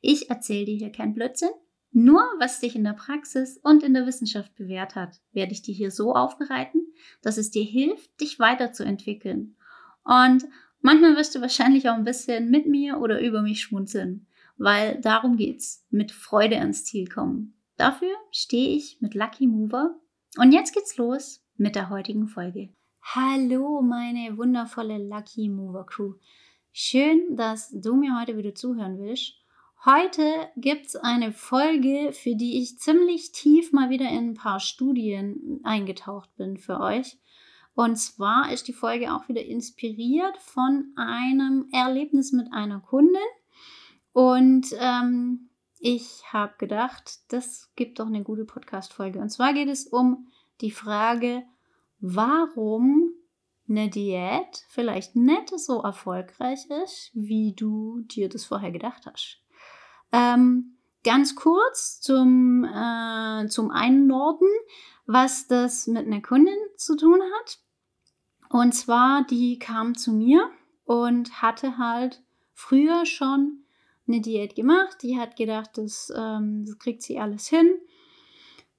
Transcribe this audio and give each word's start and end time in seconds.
Ich 0.00 0.30
erzähle 0.30 0.66
dir 0.66 0.76
hier 0.76 0.92
kein 0.92 1.14
Blödsinn. 1.14 1.50
Nur 1.92 2.22
was 2.38 2.60
sich 2.60 2.74
in 2.74 2.84
der 2.84 2.94
Praxis 2.94 3.58
und 3.58 3.82
in 3.82 3.92
der 3.92 4.06
Wissenschaft 4.06 4.54
bewährt 4.54 4.94
hat, 4.94 5.20
werde 5.32 5.52
ich 5.52 5.60
dir 5.60 5.74
hier 5.74 5.90
so 5.90 6.14
aufbereiten, 6.14 6.86
dass 7.20 7.36
es 7.36 7.50
dir 7.50 7.64
hilft, 7.64 8.18
dich 8.20 8.38
weiterzuentwickeln. 8.38 9.56
Und 10.02 10.46
manchmal 10.80 11.16
wirst 11.16 11.34
du 11.34 11.42
wahrscheinlich 11.42 11.90
auch 11.90 11.94
ein 11.94 12.04
bisschen 12.04 12.50
mit 12.50 12.66
mir 12.66 12.98
oder 12.98 13.20
über 13.20 13.42
mich 13.42 13.60
schmunzeln, 13.60 14.26
weil 14.56 15.00
darum 15.02 15.36
geht's, 15.36 15.84
mit 15.90 16.12
Freude 16.12 16.58
ans 16.58 16.84
Ziel 16.84 17.08
kommen. 17.08 17.54
Dafür 17.76 18.14
stehe 18.30 18.74
ich 18.74 19.00
mit 19.00 19.14
Lucky 19.14 19.46
Mover. 19.46 19.98
Und 20.38 20.52
jetzt 20.52 20.72
geht's 20.72 20.96
los 20.96 21.44
mit 21.56 21.74
der 21.74 21.90
heutigen 21.90 22.26
Folge. 22.26 22.70
Hallo, 23.02 23.82
meine 23.82 24.38
wundervolle 24.38 24.96
Lucky 24.96 25.48
Mover 25.50 25.84
Crew. 25.84 26.14
Schön, 26.72 27.36
dass 27.36 27.70
du 27.70 27.96
mir 27.96 28.18
heute 28.18 28.38
wieder 28.38 28.54
zuhören 28.54 28.98
willst. 28.98 29.41
Heute 29.84 30.48
gibt 30.56 30.86
es 30.86 30.94
eine 30.94 31.32
Folge, 31.32 32.12
für 32.12 32.36
die 32.36 32.62
ich 32.62 32.78
ziemlich 32.78 33.32
tief 33.32 33.72
mal 33.72 33.90
wieder 33.90 34.08
in 34.08 34.30
ein 34.30 34.34
paar 34.34 34.60
Studien 34.60 35.58
eingetaucht 35.64 36.32
bin 36.36 36.56
für 36.56 36.78
euch. 36.78 37.18
Und 37.74 37.96
zwar 37.96 38.52
ist 38.52 38.68
die 38.68 38.74
Folge 38.74 39.12
auch 39.12 39.28
wieder 39.28 39.44
inspiriert 39.44 40.36
von 40.38 40.92
einem 40.94 41.68
Erlebnis 41.72 42.30
mit 42.30 42.52
einer 42.52 42.78
Kundin. 42.78 43.20
Und 44.12 44.68
ähm, 44.78 45.48
ich 45.80 46.32
habe 46.32 46.54
gedacht, 46.58 47.32
das 47.32 47.72
gibt 47.74 47.98
doch 47.98 48.06
eine 48.06 48.22
gute 48.22 48.44
Podcast-Folge. 48.44 49.18
Und 49.18 49.30
zwar 49.30 49.52
geht 49.52 49.68
es 49.68 49.88
um 49.88 50.28
die 50.60 50.70
Frage, 50.70 51.42
warum 51.98 53.14
eine 53.68 53.90
Diät 53.90 54.64
vielleicht 54.68 55.16
nicht 55.16 55.58
so 55.58 55.82
erfolgreich 55.82 56.70
ist, 56.84 57.10
wie 57.14 57.52
du 57.52 58.02
dir 58.02 58.28
das 58.28 58.44
vorher 58.44 58.70
gedacht 58.70 59.06
hast. 59.06 59.41
Ähm, 60.12 60.76
ganz 61.04 61.34
kurz 61.34 62.00
zum, 62.00 62.64
äh, 62.64 63.48
zum 63.48 63.70
Einnorden, 63.70 64.48
was 65.06 65.46
das 65.46 65.86
mit 65.86 66.06
einer 66.06 66.20
Kundin 66.20 66.54
zu 66.76 66.96
tun 66.96 67.20
hat. 67.20 67.58
Und 68.50 68.72
zwar, 68.72 69.24
die 69.24 69.58
kam 69.58 69.96
zu 69.96 70.12
mir 70.12 70.50
und 70.84 71.42
hatte 71.42 71.78
halt 71.78 72.22
früher 72.52 73.06
schon 73.06 73.64
eine 74.06 74.20
Diät 74.20 74.54
gemacht. 74.54 74.98
Die 75.02 75.18
hat 75.18 75.36
gedacht, 75.36 75.70
das, 75.74 76.12
ähm, 76.14 76.64
das 76.66 76.78
kriegt 76.78 77.02
sie 77.02 77.18
alles 77.18 77.48
hin. 77.48 77.78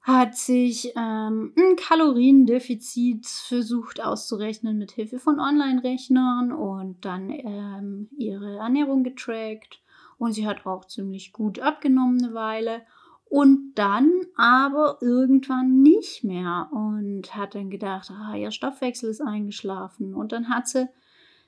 Hat 0.01 0.35
sich 0.35 0.91
ähm, 0.97 1.53
ein 1.57 1.75
Kaloriendefizit 1.77 3.25
versucht 3.25 4.03
auszurechnen 4.03 4.77
mit 4.77 4.91
Hilfe 4.91 5.17
von 5.17 5.39
Online-Rechnern 5.39 6.51
und 6.51 7.03
dann 7.05 7.29
ähm, 7.29 8.09
ihre 8.17 8.57
Ernährung 8.57 9.03
getrackt 9.03 9.82
und 10.23 10.31
sie 10.31 10.47
hat 10.47 10.65
auch 10.65 10.85
ziemlich 10.85 11.33
gut 11.33 11.59
abgenommen 11.59 12.23
eine 12.23 12.33
Weile. 12.33 12.81
Und 13.25 13.73
dann 13.75 14.09
aber 14.37 14.99
irgendwann 15.01 15.81
nicht 15.81 16.23
mehr 16.23 16.69
und 16.71 17.35
hat 17.35 17.55
dann 17.55 17.69
gedacht, 17.69 18.09
ah, 18.09 18.33
ihr 18.35 18.51
Stoffwechsel 18.51 19.09
ist 19.09 19.19
eingeschlafen. 19.19 20.13
Und 20.13 20.31
dann 20.31 20.47
hat 20.47 20.69
sie 20.69 20.87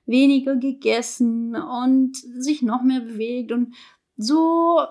weniger 0.06 0.58
gegessen 0.58 1.56
und 1.56 2.18
sich 2.18 2.64
noch 2.64 2.82
mehr 2.82 3.00
bewegt. 3.00 3.54
Und 3.54 3.76
so 4.18 4.82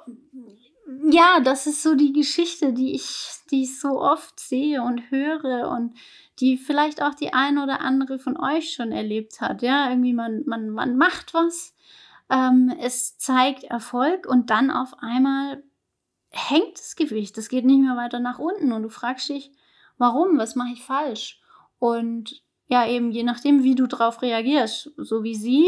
ja, 1.10 1.40
das 1.40 1.66
ist 1.66 1.82
so 1.82 1.94
die 1.94 2.12
Geschichte, 2.12 2.72
die 2.72 2.94
ich, 2.94 3.28
die 3.50 3.64
ich 3.64 3.78
so 3.78 4.00
oft 4.00 4.40
sehe 4.40 4.82
und 4.82 5.10
höre 5.10 5.70
und 5.70 5.94
die 6.40 6.56
vielleicht 6.56 7.02
auch 7.02 7.14
die 7.14 7.34
eine 7.34 7.62
oder 7.62 7.80
andere 7.80 8.18
von 8.18 8.38
euch 8.38 8.72
schon 8.72 8.92
erlebt 8.92 9.42
hat. 9.42 9.60
Ja, 9.60 9.90
irgendwie 9.90 10.14
man, 10.14 10.42
man, 10.46 10.70
man 10.70 10.96
macht 10.96 11.34
was 11.34 11.74
ähm, 12.30 12.74
es 12.80 13.18
zeigt 13.18 13.64
Erfolg 13.64 14.26
und 14.26 14.50
dann 14.50 14.70
auf 14.70 14.94
einmal 15.00 15.62
hängt 16.30 16.78
das 16.78 16.96
Gewicht. 16.96 17.36
Das 17.36 17.48
geht 17.48 17.64
nicht 17.64 17.80
mehr 17.80 17.96
weiter 17.96 18.20
nach 18.20 18.38
unten 18.38 18.72
und 18.72 18.82
du 18.82 18.88
fragst 18.88 19.28
dich, 19.28 19.52
warum? 19.98 20.38
Was 20.38 20.56
mache 20.56 20.72
ich 20.72 20.82
falsch? 20.82 21.40
Und 21.78 22.42
ja, 22.66 22.86
eben 22.86 23.10
je 23.10 23.22
nachdem, 23.22 23.62
wie 23.62 23.74
du 23.74 23.86
darauf 23.86 24.22
reagierst, 24.22 24.92
so 24.96 25.22
wie 25.22 25.34
sie, 25.34 25.66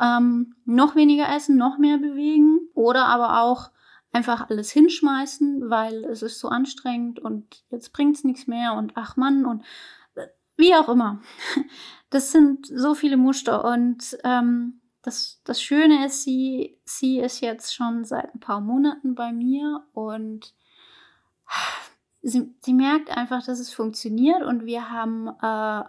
ähm, 0.00 0.54
noch 0.64 0.94
weniger 0.94 1.28
essen, 1.34 1.56
noch 1.56 1.78
mehr 1.78 1.98
bewegen 1.98 2.68
oder 2.74 3.06
aber 3.06 3.42
auch 3.42 3.70
einfach 4.12 4.48
alles 4.48 4.70
hinschmeißen, 4.70 5.70
weil 5.70 6.04
es 6.04 6.22
ist 6.22 6.40
so 6.40 6.48
anstrengend 6.48 7.18
und 7.18 7.64
jetzt 7.70 7.92
bringt 7.92 8.16
es 8.16 8.24
nichts 8.24 8.46
mehr 8.46 8.74
und 8.74 8.92
ach 8.96 9.16
Mann 9.16 9.46
und 9.46 9.62
äh, 10.14 10.26
wie 10.56 10.74
auch 10.74 10.88
immer. 10.88 11.20
Das 12.08 12.30
sind 12.30 12.66
so 12.66 12.94
viele 12.94 13.16
Muster 13.16 13.64
und 13.64 14.16
ähm, 14.22 14.80
das, 15.06 15.40
das 15.44 15.62
Schöne 15.62 16.04
ist, 16.04 16.24
sie, 16.24 16.80
sie 16.84 17.20
ist 17.20 17.40
jetzt 17.40 17.72
schon 17.72 18.04
seit 18.04 18.34
ein 18.34 18.40
paar 18.40 18.60
Monaten 18.60 19.14
bei 19.14 19.32
mir 19.32 19.86
und 19.92 20.52
sie, 22.22 22.52
sie 22.60 22.74
merkt 22.74 23.16
einfach, 23.16 23.46
dass 23.46 23.60
es 23.60 23.72
funktioniert 23.72 24.42
und 24.42 24.66
wir 24.66 24.90
haben, 24.90 25.28
äh, 25.40 25.84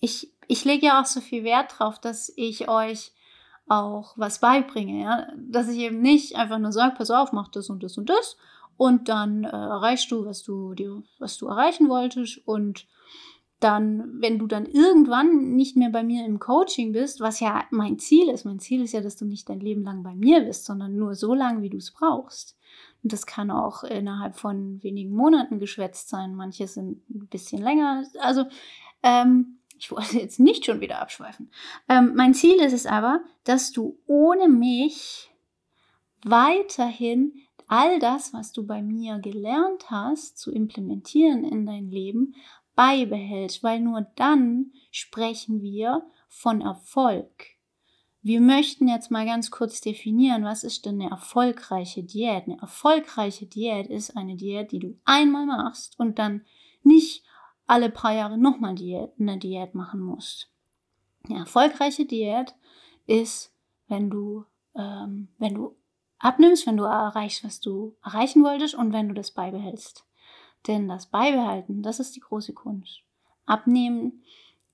ich, 0.00 0.34
ich 0.48 0.64
lege 0.64 0.86
ja 0.86 1.00
auch 1.00 1.06
so 1.06 1.20
viel 1.20 1.44
Wert 1.44 1.78
drauf, 1.78 2.00
dass 2.00 2.32
ich 2.34 2.68
euch 2.68 3.12
auch 3.68 4.14
was 4.16 4.40
beibringe, 4.40 5.00
ja? 5.00 5.28
dass 5.36 5.68
ich 5.68 5.78
eben 5.78 6.02
nicht 6.02 6.34
einfach 6.34 6.58
nur 6.58 6.72
sage, 6.72 6.96
pass 6.96 7.12
auf, 7.12 7.30
mach 7.30 7.48
das 7.48 7.70
und 7.70 7.84
das 7.84 7.96
und 7.96 8.10
das 8.10 8.36
und 8.76 9.08
dann 9.08 9.44
äh, 9.44 9.48
erreichst 9.48 10.10
du, 10.10 10.26
was 10.26 10.42
du, 10.42 10.74
dir, 10.74 11.04
was 11.20 11.38
du 11.38 11.46
erreichen 11.46 11.88
wolltest 11.88 12.38
und 12.48 12.88
dann, 13.60 14.20
wenn 14.20 14.38
du 14.38 14.46
dann 14.46 14.66
irgendwann 14.66 15.54
nicht 15.54 15.76
mehr 15.76 15.88
bei 15.88 16.02
mir 16.02 16.26
im 16.26 16.38
Coaching 16.38 16.92
bist, 16.92 17.20
was 17.20 17.40
ja 17.40 17.64
mein 17.70 17.98
Ziel 17.98 18.28
ist, 18.28 18.44
mein 18.44 18.58
Ziel 18.58 18.82
ist 18.82 18.92
ja, 18.92 19.00
dass 19.00 19.16
du 19.16 19.24
nicht 19.24 19.48
dein 19.48 19.60
Leben 19.60 19.82
lang 19.82 20.02
bei 20.02 20.14
mir 20.14 20.40
bist, 20.40 20.66
sondern 20.66 20.96
nur 20.96 21.14
so 21.14 21.32
lange, 21.32 21.62
wie 21.62 21.70
du 21.70 21.78
es 21.78 21.90
brauchst. 21.90 22.58
Und 23.02 23.12
das 23.12 23.24
kann 23.24 23.50
auch 23.50 23.82
innerhalb 23.84 24.36
von 24.36 24.82
wenigen 24.82 25.14
Monaten 25.14 25.58
geschwätzt 25.58 26.08
sein. 26.08 26.34
Manche 26.34 26.66
sind 26.66 27.08
ein 27.08 27.28
bisschen 27.28 27.62
länger. 27.62 28.04
Also, 28.20 28.44
ähm, 29.02 29.58
ich 29.78 29.90
wollte 29.90 30.18
jetzt 30.18 30.40
nicht 30.40 30.64
schon 30.66 30.80
wieder 30.80 31.00
abschweifen. 31.00 31.50
Ähm, 31.88 32.12
mein 32.14 32.34
Ziel 32.34 32.56
ist 32.56 32.72
es 32.72 32.86
aber, 32.86 33.20
dass 33.44 33.72
du 33.72 33.98
ohne 34.06 34.48
mich 34.48 35.30
weiterhin 36.24 37.32
all 37.68 37.98
das, 37.98 38.32
was 38.32 38.52
du 38.52 38.66
bei 38.66 38.82
mir 38.82 39.18
gelernt 39.18 39.90
hast, 39.90 40.38
zu 40.38 40.52
implementieren 40.52 41.44
in 41.44 41.66
dein 41.66 41.90
Leben, 41.90 42.34
beibehältst, 42.76 43.64
weil 43.64 43.80
nur 43.80 44.02
dann 44.14 44.72
sprechen 44.92 45.62
wir 45.62 46.06
von 46.28 46.60
Erfolg. 46.60 47.56
Wir 48.22 48.40
möchten 48.40 48.88
jetzt 48.88 49.10
mal 49.10 49.24
ganz 49.24 49.50
kurz 49.50 49.80
definieren, 49.80 50.44
was 50.44 50.64
ist 50.64 50.84
denn 50.84 51.00
eine 51.00 51.10
erfolgreiche 51.10 52.02
Diät? 52.02 52.44
Eine 52.46 52.60
erfolgreiche 52.60 53.46
Diät 53.46 53.86
ist 53.86 54.16
eine 54.16 54.36
Diät, 54.36 54.72
die 54.72 54.80
du 54.80 54.98
einmal 55.04 55.46
machst 55.46 55.98
und 55.98 56.18
dann 56.18 56.44
nicht 56.82 57.24
alle 57.66 57.90
paar 57.90 58.12
Jahre 58.12 58.38
nochmal 58.38 58.74
eine 58.74 59.38
Diät 59.38 59.74
machen 59.74 60.00
musst. 60.00 60.50
Eine 61.24 61.40
erfolgreiche 61.40 62.04
Diät 62.04 62.54
ist, 63.06 63.52
wenn 63.88 64.10
du, 64.10 64.44
ähm, 64.74 65.28
wenn 65.38 65.54
du 65.54 65.76
abnimmst, 66.18 66.66
wenn 66.66 66.76
du 66.76 66.84
erreichst, 66.84 67.44
was 67.44 67.60
du 67.60 67.96
erreichen 68.04 68.42
wolltest 68.42 68.74
und 68.74 68.92
wenn 68.92 69.08
du 69.08 69.14
das 69.14 69.30
beibehältst. 69.30 70.04
Denn 70.66 70.88
das 70.88 71.06
Beibehalten, 71.06 71.82
das 71.82 72.00
ist 72.00 72.16
die 72.16 72.20
große 72.20 72.52
Kunst. 72.52 73.02
Abnehmen 73.44 74.22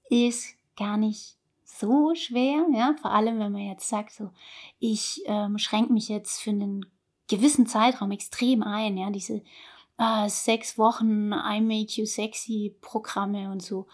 ist 0.09 0.55
gar 0.77 0.97
nicht 0.97 1.37
so 1.65 2.15
schwer, 2.15 2.67
ja, 2.73 2.95
vor 3.01 3.11
allem 3.11 3.39
wenn 3.39 3.53
man 3.53 3.67
jetzt 3.67 3.89
sagt, 3.89 4.13
so, 4.13 4.31
ich 4.79 5.23
ähm, 5.27 5.59
schränke 5.59 5.93
mich 5.93 6.09
jetzt 6.09 6.41
für 6.41 6.51
einen 6.51 6.87
gewissen 7.29 7.67
Zeitraum 7.67 8.11
extrem 8.11 8.63
ein, 8.63 8.97
ja, 8.97 9.11
diese 9.11 9.43
äh, 9.99 10.29
sechs 10.29 10.79
Wochen 10.79 11.33
I 11.33 11.61
Made 11.61 11.91
You 11.93 12.07
Sexy 12.07 12.75
Programme 12.81 13.51
und 13.51 13.63
so, 13.63 13.87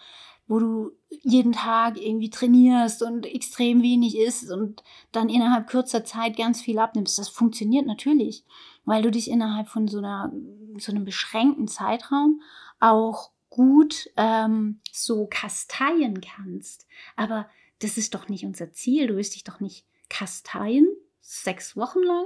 wo 0.47 0.59
du 0.59 0.91
jeden 1.21 1.51
Tag 1.51 1.97
irgendwie 2.01 2.29
trainierst 2.29 3.03
und 3.03 3.25
extrem 3.25 3.81
wenig 3.81 4.17
isst 4.17 4.51
und 4.51 4.83
dann 5.11 5.29
innerhalb 5.29 5.69
kurzer 5.69 6.03
Zeit 6.03 6.37
ganz 6.37 6.61
viel 6.61 6.79
abnimmst. 6.79 7.19
Das 7.19 7.29
funktioniert 7.29 7.85
natürlich, 7.85 8.43
weil 8.89 9.03
du 9.03 9.11
dich 9.11 9.29
innerhalb 9.29 9.67
von 9.67 9.87
so, 9.87 9.99
einer, 9.99 10.33
so 10.79 10.91
einem 10.91 11.05
beschränkten 11.05 11.67
Zeitraum 11.67 12.41
auch 12.79 13.29
gut 13.51 14.09
ähm, 14.17 14.79
so 14.91 15.27
kasteien 15.29 16.21
kannst. 16.21 16.87
Aber 17.15 17.47
das 17.77 17.99
ist 17.99 18.15
doch 18.15 18.29
nicht 18.29 18.45
unser 18.45 18.71
Ziel. 18.71 19.05
Du 19.05 19.15
willst 19.15 19.35
dich 19.35 19.43
doch 19.43 19.59
nicht 19.59 19.85
kasteien, 20.09 20.87
sechs 21.21 21.77
Wochen 21.77 21.99
lang, 21.99 22.25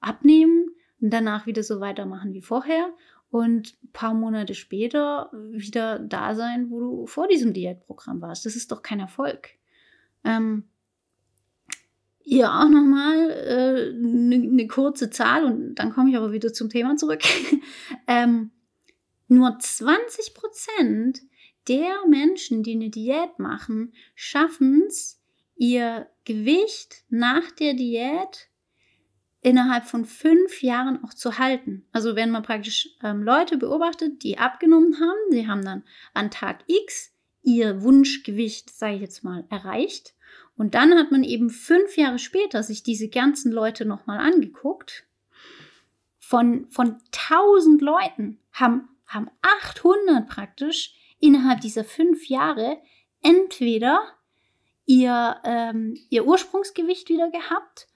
abnehmen, 0.00 0.70
danach 0.98 1.46
wieder 1.46 1.62
so 1.62 1.78
weitermachen 1.78 2.32
wie 2.32 2.42
vorher 2.42 2.92
und 3.30 3.76
ein 3.84 3.92
paar 3.92 4.12
Monate 4.12 4.56
später 4.56 5.30
wieder 5.32 6.00
da 6.00 6.34
sein, 6.34 6.70
wo 6.70 6.80
du 6.80 7.06
vor 7.06 7.28
diesem 7.28 7.52
Diätprogramm 7.52 8.20
warst. 8.20 8.44
Das 8.44 8.56
ist 8.56 8.72
doch 8.72 8.82
kein 8.82 8.98
Erfolg. 8.98 9.50
Ähm, 10.24 10.64
ja, 12.32 12.60
auch 12.60 12.68
nochmal 12.68 13.32
eine 13.32 13.88
äh, 13.88 13.92
ne, 13.92 14.38
ne 14.38 14.68
kurze 14.68 15.10
Zahl 15.10 15.44
und 15.44 15.74
dann 15.74 15.92
komme 15.92 16.10
ich 16.10 16.16
aber 16.16 16.30
wieder 16.30 16.52
zum 16.52 16.70
Thema 16.70 16.94
zurück. 16.96 17.22
ähm, 18.06 18.52
nur 19.26 19.58
20 19.58 20.34
Prozent 20.34 21.22
der 21.66 21.92
Menschen, 22.08 22.62
die 22.62 22.74
eine 22.74 22.88
Diät 22.88 23.40
machen, 23.40 23.94
schaffen 24.14 24.84
es, 24.86 25.20
ihr 25.56 26.06
Gewicht 26.24 27.02
nach 27.08 27.50
der 27.50 27.74
Diät 27.74 28.48
innerhalb 29.40 29.86
von 29.86 30.04
fünf 30.04 30.62
Jahren 30.62 31.02
auch 31.02 31.14
zu 31.14 31.36
halten. 31.36 31.84
Also 31.90 32.14
wenn 32.14 32.30
man 32.30 32.44
praktisch 32.44 32.90
ähm, 33.02 33.24
Leute 33.24 33.56
beobachtet, 33.56 34.22
die 34.22 34.38
abgenommen 34.38 35.00
haben, 35.00 35.32
sie 35.32 35.48
haben 35.48 35.64
dann 35.64 35.82
an 36.14 36.30
Tag 36.30 36.60
X 36.68 37.12
ihr 37.42 37.82
Wunschgewicht, 37.82 38.70
sage 38.70 38.94
ich 38.94 39.00
jetzt 39.00 39.24
mal, 39.24 39.44
erreicht. 39.50 40.14
Und 40.56 40.74
dann 40.74 40.94
hat 40.94 41.10
man 41.10 41.24
eben 41.24 41.50
fünf 41.50 41.96
Jahre 41.96 42.18
später 42.18 42.62
sich 42.62 42.82
diese 42.82 43.08
ganzen 43.08 43.50
Leute 43.50 43.84
nochmal 43.84 44.18
angeguckt. 44.18 45.06
Von, 46.18 46.68
von 46.70 46.98
1000 47.12 47.80
Leuten 47.80 48.38
haben, 48.52 48.88
haben 49.06 49.30
800 49.42 50.28
praktisch 50.28 50.94
innerhalb 51.18 51.60
dieser 51.60 51.84
fünf 51.84 52.28
Jahre 52.28 52.78
entweder 53.22 54.00
ihr, 54.86 55.36
ähm, 55.44 55.96
ihr 56.08 56.26
Ursprungsgewicht 56.26 57.08
wieder 57.08 57.30
gehabt 57.30 57.88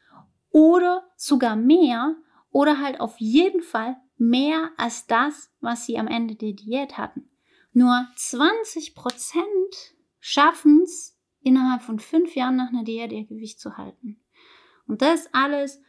oder 0.51 1.05
sogar 1.17 1.57
mehr 1.57 2.15
oder 2.51 2.81
halt 2.81 3.01
auf 3.01 3.19
jeden 3.19 3.63
Fall 3.63 3.97
mehr 4.17 4.71
als 4.77 5.07
das, 5.07 5.51
was 5.61 5.87
sie 5.87 5.99
am 5.99 6.07
Ende 6.07 6.37
der 6.37 6.53
Diät 6.53 6.97
hatten. 6.97 7.29
Nur 7.73 8.07
20 8.15 8.95
Prozent 8.95 9.95
schaffen 10.21 10.83
es, 10.83 11.14
innerhalb 11.45 11.83
von 11.83 11.99
fünf 11.99 12.35
Jahren 12.35 12.57
nach 12.57 12.69
einer 12.69 12.85
Diät 12.85 13.13
ihr 13.13 13.25
Gewicht 13.25 13.61
zu 13.61 13.77
halten. 13.77 14.17
Und 14.87 15.03
das 15.03 15.29
alles, 15.33 15.81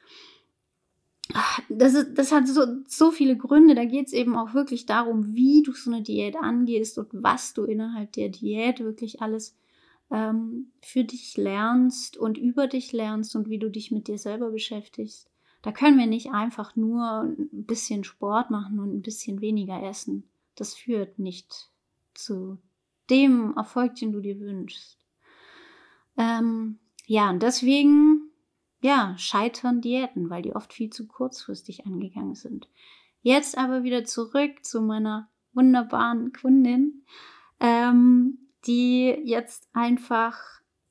ah, 1.34 1.62
das, 1.70 1.94
ist, 1.94 2.14
das 2.16 2.32
hat 2.32 2.48
so, 2.48 2.62
so 2.88 3.12
viele 3.12 3.38
Gründe. 3.38 3.76
Da 3.76 3.86
geht 3.86 4.08
es 4.08 4.14
eben 4.14 4.36
auch 4.36 4.54
wirklich 4.54 4.86
darum, 4.86 5.34
wie 5.34 5.64
du 5.64 5.74
so 5.74 5.92
eine 5.92 6.02
Diät 6.02 6.36
angehst 6.36 6.98
und 6.98 7.10
was 7.12 7.54
du 7.54 7.64
innerhalb 7.64 8.12
der 8.14 8.30
Diät 8.30 8.80
wirklich 8.80 9.22
alles 9.22 9.58
ähm, 10.12 10.72
für 10.82 11.04
dich 11.04 11.36
lernst 11.38 12.18
und 12.18 12.38
über 12.38 12.68
dich 12.68 12.92
lernst 12.94 13.36
und 13.36 13.50
wie 13.50 13.60
du 13.60 13.70
dich 13.70 13.92
mit 13.92 14.08
dir 14.08 14.18
selber 14.18 14.52
beschäftigst. 14.52 15.30
Da 15.62 15.72
können 15.72 15.98
wir 15.98 16.06
nicht 16.06 16.32
einfach 16.32 16.76
nur 16.76 17.22
ein 17.22 17.66
bisschen 17.66 18.04
Sport 18.04 18.52
machen 18.52 18.80
und 18.80 18.94
ein 18.94 19.02
bisschen 19.02 19.42
weniger 19.42 19.82
essen. 19.82 20.30
Das 20.56 20.76
führt 20.76 21.18
nicht 21.18 21.72
zu 22.14 22.60
dem 23.10 23.56
Erfolg, 23.58 23.96
den 23.96 24.12
du 24.12 24.20
dir 24.20 24.40
wünschst. 24.40 25.05
Ähm, 26.18 26.80
ja, 27.06 27.30
und 27.30 27.44
deswegen, 27.44 28.32
ja, 28.82 29.16
scheitern 29.18 29.82
Diäten, 29.82 30.30
weil 30.30 30.42
die 30.42 30.56
oft 30.56 30.74
viel 30.74 30.90
zu 30.90 31.08
kurzfristig 31.08 31.86
angegangen 31.86 32.36
sind. 32.36 32.70
Jetzt 33.22 33.58
aber 33.58 33.84
wieder 33.84 34.04
zurück 34.06 34.64
zu 34.64 34.82
meiner 34.82 35.30
wunderbaren 35.54 36.32
Kundin. 36.34 37.04
Ähm, 37.60 38.40
die 38.66 39.16
jetzt 39.24 39.70
einfach 39.74 40.40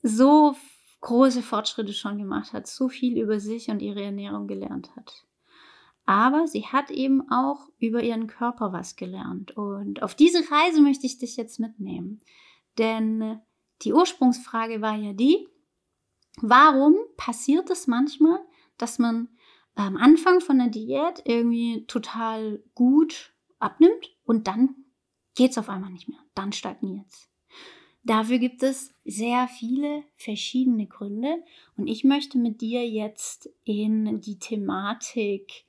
so 0.03 0.55
große 1.00 1.43
Fortschritte 1.43 1.93
schon 1.93 2.19
gemacht 2.19 2.53
hat, 2.53 2.67
so 2.67 2.88
viel 2.88 3.19
über 3.19 3.41
sich 3.41 3.69
und 3.69 3.82
ihre 3.82 4.03
Ernährung 4.03 4.47
gelernt 4.47 4.94
hat. 4.97 5.25
Aber 6.06 6.47
sie 6.47 6.67
hat 6.67 6.91
eben 6.91 7.31
auch 7.31 7.69
über 7.79 8.03
ihren 8.03 8.26
Körper 8.26 8.73
was 8.73 8.97
gelernt. 8.97 9.56
Und 9.56 10.03
auf 10.03 10.15
diese 10.15 10.38
Reise 10.50 10.82
möchte 10.82 11.06
ich 11.06 11.19
dich 11.19 11.37
jetzt 11.37 11.59
mitnehmen. 11.59 12.21
Denn 12.79 13.41
die 13.82 13.93
Ursprungsfrage 13.93 14.81
war 14.81 14.97
ja 14.97 15.12
die, 15.12 15.49
warum 16.41 16.94
passiert 17.17 17.71
es 17.71 17.87
manchmal, 17.87 18.41
dass 18.79 18.99
man 18.99 19.29
am 19.75 19.97
Anfang 19.97 20.41
von 20.41 20.59
der 20.59 20.69
Diät 20.69 21.23
irgendwie 21.25 21.85
total 21.87 22.62
gut 22.75 23.32
abnimmt 23.59 24.17
und 24.25 24.47
dann 24.47 24.76
geht 25.35 25.50
es 25.50 25.59
auf 25.59 25.69
einmal 25.69 25.91
nicht 25.91 26.09
mehr. 26.09 26.21
Dann 26.35 26.53
stagniert 26.53 27.06
es. 27.09 27.29
Dafür 28.05 28.38
gibt 28.38 28.62
es 28.62 28.94
sehr 29.05 29.49
viele 29.49 30.05
verschiedene 30.17 30.87
Gründe 30.87 31.43
und 31.76 31.87
ich 31.87 32.05
möchte 32.05 32.38
mit 32.38 32.61
dir 32.61 32.87
jetzt 32.87 33.49
in 33.65 34.21
die 34.21 34.38
Thematik 34.38 35.65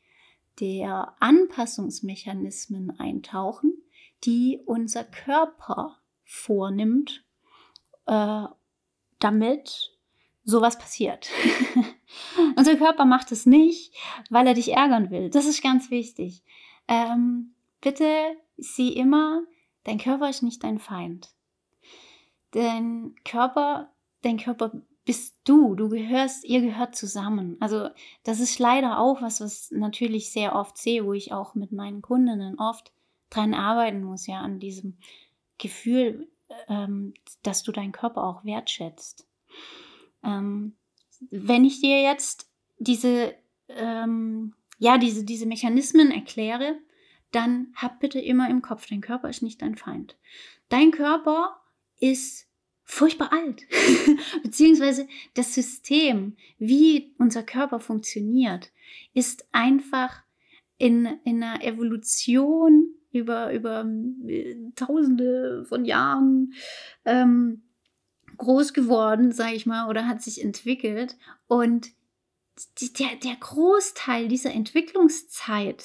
der 0.59 1.15
Anpassungsmechanismen 1.19 2.99
eintauchen, 2.99 3.73
die 4.25 4.61
unser 4.65 5.03
Körper 5.03 5.97
vornimmt, 6.23 7.24
äh, 8.05 8.43
damit 9.19 9.91
sowas 10.43 10.77
passiert. 10.77 11.29
unser 12.57 12.75
Körper 12.75 13.05
macht 13.05 13.31
es 13.31 13.45
nicht, 13.45 13.93
weil 14.29 14.47
er 14.47 14.53
dich 14.53 14.73
ärgern 14.73 15.09
will. 15.09 15.29
Das 15.29 15.45
ist 15.45 15.63
ganz 15.63 15.89
wichtig. 15.89 16.43
Ähm, 16.87 17.55
bitte 17.81 18.07
sieh 18.57 18.93
immer, 18.93 19.41
dein 19.85 19.97
Körper 19.97 20.29
ist 20.29 20.43
nicht 20.43 20.63
dein 20.63 20.79
Feind 20.79 21.35
dein 22.55 23.13
Körper, 23.25 23.91
dein 24.21 24.37
Körper 24.37 24.71
bist 25.03 25.37
du, 25.43 25.75
du 25.75 25.89
gehörst, 25.89 26.45
ihr 26.45 26.61
gehört 26.61 26.95
zusammen. 26.95 27.57
Also 27.59 27.89
das 28.23 28.39
ist 28.39 28.57
leider 28.57 28.99
auch 28.99 29.21
was, 29.21 29.41
was 29.41 29.69
natürlich 29.71 30.31
sehr 30.31 30.55
oft 30.55 30.77
sehe, 30.77 31.05
wo 31.05 31.13
ich 31.13 31.31
auch 31.31 31.53
mit 31.53 31.71
meinen 31.71 32.01
Kundinnen 32.01 32.57
oft 32.57 32.91
dran 33.29 33.53
arbeiten 33.53 34.03
muss, 34.03 34.25
ja, 34.25 34.39
an 34.39 34.59
diesem 34.59 34.97
Gefühl, 35.57 36.27
ähm, 36.67 37.13
dass 37.43 37.63
du 37.63 37.71
deinen 37.71 37.91
Körper 37.91 38.23
auch 38.23 38.45
wertschätzt. 38.45 39.27
Ähm, 40.23 40.75
wenn 41.31 41.65
ich 41.65 41.81
dir 41.81 42.01
jetzt 42.01 42.49
diese, 42.77 43.33
ähm, 43.69 44.53
ja, 44.77 44.97
diese, 44.97 45.23
diese 45.23 45.45
Mechanismen 45.45 46.11
erkläre, 46.11 46.77
dann 47.31 47.73
hab 47.75 47.99
bitte 47.99 48.19
immer 48.19 48.49
im 48.49 48.61
Kopf, 48.61 48.87
dein 48.87 49.01
Körper 49.01 49.29
ist 49.29 49.41
nicht 49.41 49.61
dein 49.61 49.75
Feind. 49.75 50.17
Dein 50.69 50.91
Körper 50.91 51.59
ist 51.99 52.47
furchtbar 52.83 53.33
alt. 53.33 53.63
Beziehungsweise 54.43 55.07
das 55.33 55.53
System, 55.53 56.37
wie 56.57 57.13
unser 57.17 57.43
Körper 57.43 57.79
funktioniert, 57.79 58.71
ist 59.13 59.47
einfach 59.51 60.23
in, 60.77 61.05
in 61.23 61.41
einer 61.41 61.63
Evolution 61.63 62.93
über, 63.15 63.53
über 63.53 63.85
äh, 64.27 64.55
tausende 64.75 65.65
von 65.65 65.85
Jahren 65.85 66.53
ähm, 67.05 67.63
groß 68.37 68.73
geworden, 68.73 69.31
sage 69.31 69.55
ich 69.55 69.65
mal, 69.65 69.89
oder 69.89 70.07
hat 70.07 70.21
sich 70.21 70.43
entwickelt. 70.43 71.17
Und 71.47 71.87
die, 72.79 72.93
der, 72.93 73.15
der 73.23 73.35
Großteil 73.35 74.27
dieser 74.27 74.51
Entwicklungszeit 74.51 75.83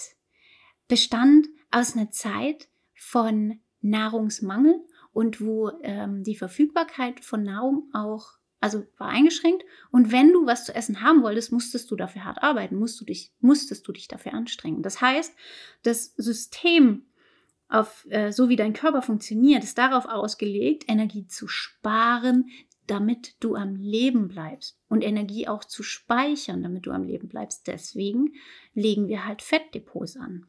bestand 0.88 1.46
aus 1.70 1.96
einer 1.96 2.10
Zeit 2.10 2.68
von 2.94 3.60
Nahrungsmangel 3.80 4.84
und 5.12 5.40
wo 5.40 5.70
ähm, 5.82 6.22
die 6.22 6.36
Verfügbarkeit 6.36 7.24
von 7.24 7.42
Nahrung 7.42 7.88
auch 7.92 8.40
also 8.60 8.86
war 8.98 9.08
eingeschränkt. 9.08 9.64
Und 9.90 10.12
wenn 10.12 10.32
du 10.32 10.46
was 10.46 10.66
zu 10.66 10.74
essen 10.74 11.00
haben 11.00 11.22
wolltest, 11.22 11.50
musstest 11.50 11.90
du 11.90 11.96
dafür 11.96 12.24
hart 12.24 12.42
arbeiten, 12.42 12.76
musst 12.76 13.00
du 13.00 13.04
dich, 13.04 13.32
musstest 13.40 13.88
du 13.88 13.92
dich 13.92 14.06
dafür 14.06 14.34
anstrengen. 14.34 14.82
Das 14.82 15.00
heißt, 15.00 15.34
das 15.82 16.14
System, 16.16 17.06
auf, 17.70 18.06
äh, 18.10 18.32
so 18.32 18.48
wie 18.48 18.56
dein 18.56 18.72
Körper 18.72 19.02
funktioniert, 19.02 19.64
ist 19.64 19.78
darauf 19.78 20.06
ausgelegt, 20.06 20.84
Energie 20.88 21.26
zu 21.26 21.48
sparen, 21.48 22.50
damit 22.86 23.36
du 23.38 23.54
am 23.54 23.76
Leben 23.76 24.28
bleibst 24.28 24.76
und 24.88 25.04
Energie 25.04 25.46
auch 25.46 25.64
zu 25.64 25.82
speichern, 25.82 26.62
damit 26.62 26.86
du 26.86 26.90
am 26.90 27.04
Leben 27.04 27.28
bleibst. 27.28 27.66
Deswegen 27.68 28.34
legen 28.74 29.06
wir 29.06 29.24
halt 29.24 29.42
Fettdepots 29.42 30.16
an. 30.16 30.46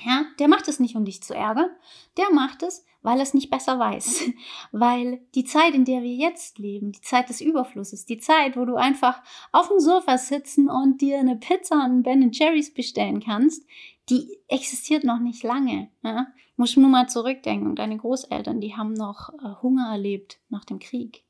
Ja, 0.00 0.24
der 0.38 0.48
macht 0.48 0.68
es 0.68 0.80
nicht, 0.80 0.96
um 0.96 1.04
dich 1.04 1.22
zu 1.22 1.34
ärgern. 1.34 1.68
Der 2.16 2.30
macht 2.32 2.62
es, 2.62 2.86
weil 3.02 3.18
er 3.18 3.24
es 3.24 3.34
nicht 3.34 3.50
besser 3.50 3.78
weiß. 3.78 4.22
Weil 4.72 5.20
die 5.34 5.44
Zeit, 5.44 5.74
in 5.74 5.84
der 5.84 6.02
wir 6.02 6.14
jetzt 6.14 6.58
leben, 6.58 6.92
die 6.92 7.02
Zeit 7.02 7.28
des 7.28 7.42
Überflusses, 7.42 8.06
die 8.06 8.18
Zeit, 8.18 8.56
wo 8.56 8.64
du 8.64 8.76
einfach 8.76 9.22
auf 9.50 9.68
dem 9.68 9.80
Sofa 9.80 10.16
sitzen 10.16 10.70
und 10.70 11.02
dir 11.02 11.18
eine 11.18 11.36
Pizza 11.36 11.84
und 11.84 12.04
Ben 12.04 12.30
Jerry's 12.32 12.72
bestellen 12.72 13.20
kannst, 13.20 13.66
die 14.12 14.38
existiert 14.46 15.02
noch 15.02 15.18
nicht 15.18 15.42
lange. 15.42 15.90
Ja? 16.04 16.28
Musst 16.56 16.76
nur 16.76 16.88
mal 16.88 17.08
zurückdenken. 17.08 17.74
Deine 17.74 17.96
Großeltern, 17.96 18.60
die 18.60 18.76
haben 18.76 18.92
noch 18.92 19.30
äh, 19.30 19.62
Hunger 19.62 19.90
erlebt 19.90 20.38
nach 20.48 20.64
dem 20.64 20.78
Krieg 20.78 21.24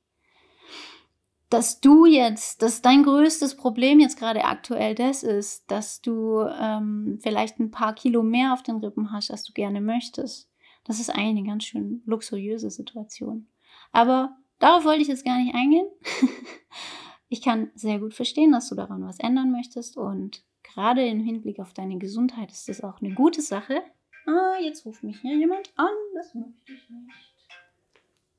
dass 1.52 1.80
du 1.80 2.06
jetzt, 2.06 2.62
dass 2.62 2.80
dein 2.80 3.02
größtes 3.02 3.56
Problem 3.56 4.00
jetzt 4.00 4.18
gerade 4.18 4.44
aktuell 4.44 4.94
das 4.94 5.22
ist, 5.22 5.70
dass 5.70 6.00
du 6.00 6.40
ähm, 6.40 7.18
vielleicht 7.22 7.60
ein 7.60 7.70
paar 7.70 7.94
Kilo 7.94 8.22
mehr 8.22 8.54
auf 8.54 8.62
den 8.62 8.76
Rippen 8.76 9.12
hast, 9.12 9.30
als 9.30 9.44
du 9.44 9.52
gerne 9.52 9.82
möchtest. 9.82 10.50
Das 10.84 10.98
ist 10.98 11.10
eigentlich 11.10 11.40
eine 11.40 11.48
ganz 11.48 11.64
schön 11.64 12.02
luxuriöse 12.06 12.70
Situation. 12.70 13.48
Aber 13.92 14.34
darauf 14.60 14.84
wollte 14.84 15.02
ich 15.02 15.08
jetzt 15.08 15.26
gar 15.26 15.38
nicht 15.38 15.54
eingehen. 15.54 15.86
ich 17.28 17.42
kann 17.42 17.70
sehr 17.74 17.98
gut 17.98 18.14
verstehen, 18.14 18.52
dass 18.52 18.70
du 18.70 18.74
daran 18.74 19.04
was 19.04 19.18
ändern 19.18 19.52
möchtest 19.52 19.98
und 19.98 20.42
gerade 20.72 21.06
im 21.06 21.20
Hinblick 21.20 21.60
auf 21.60 21.74
deine 21.74 21.98
Gesundheit 21.98 22.50
ist 22.50 22.68
das 22.68 22.82
auch 22.82 23.00
eine 23.00 23.14
gute 23.14 23.42
Sache. 23.42 23.82
Ah, 24.26 24.56
jetzt 24.60 24.86
ruft 24.86 25.02
mich 25.02 25.20
hier 25.20 25.36
jemand 25.36 25.72
an. 25.76 25.88
Das 26.14 26.34
möchte 26.34 26.72
ich 26.72 26.90
nicht. 26.90 27.16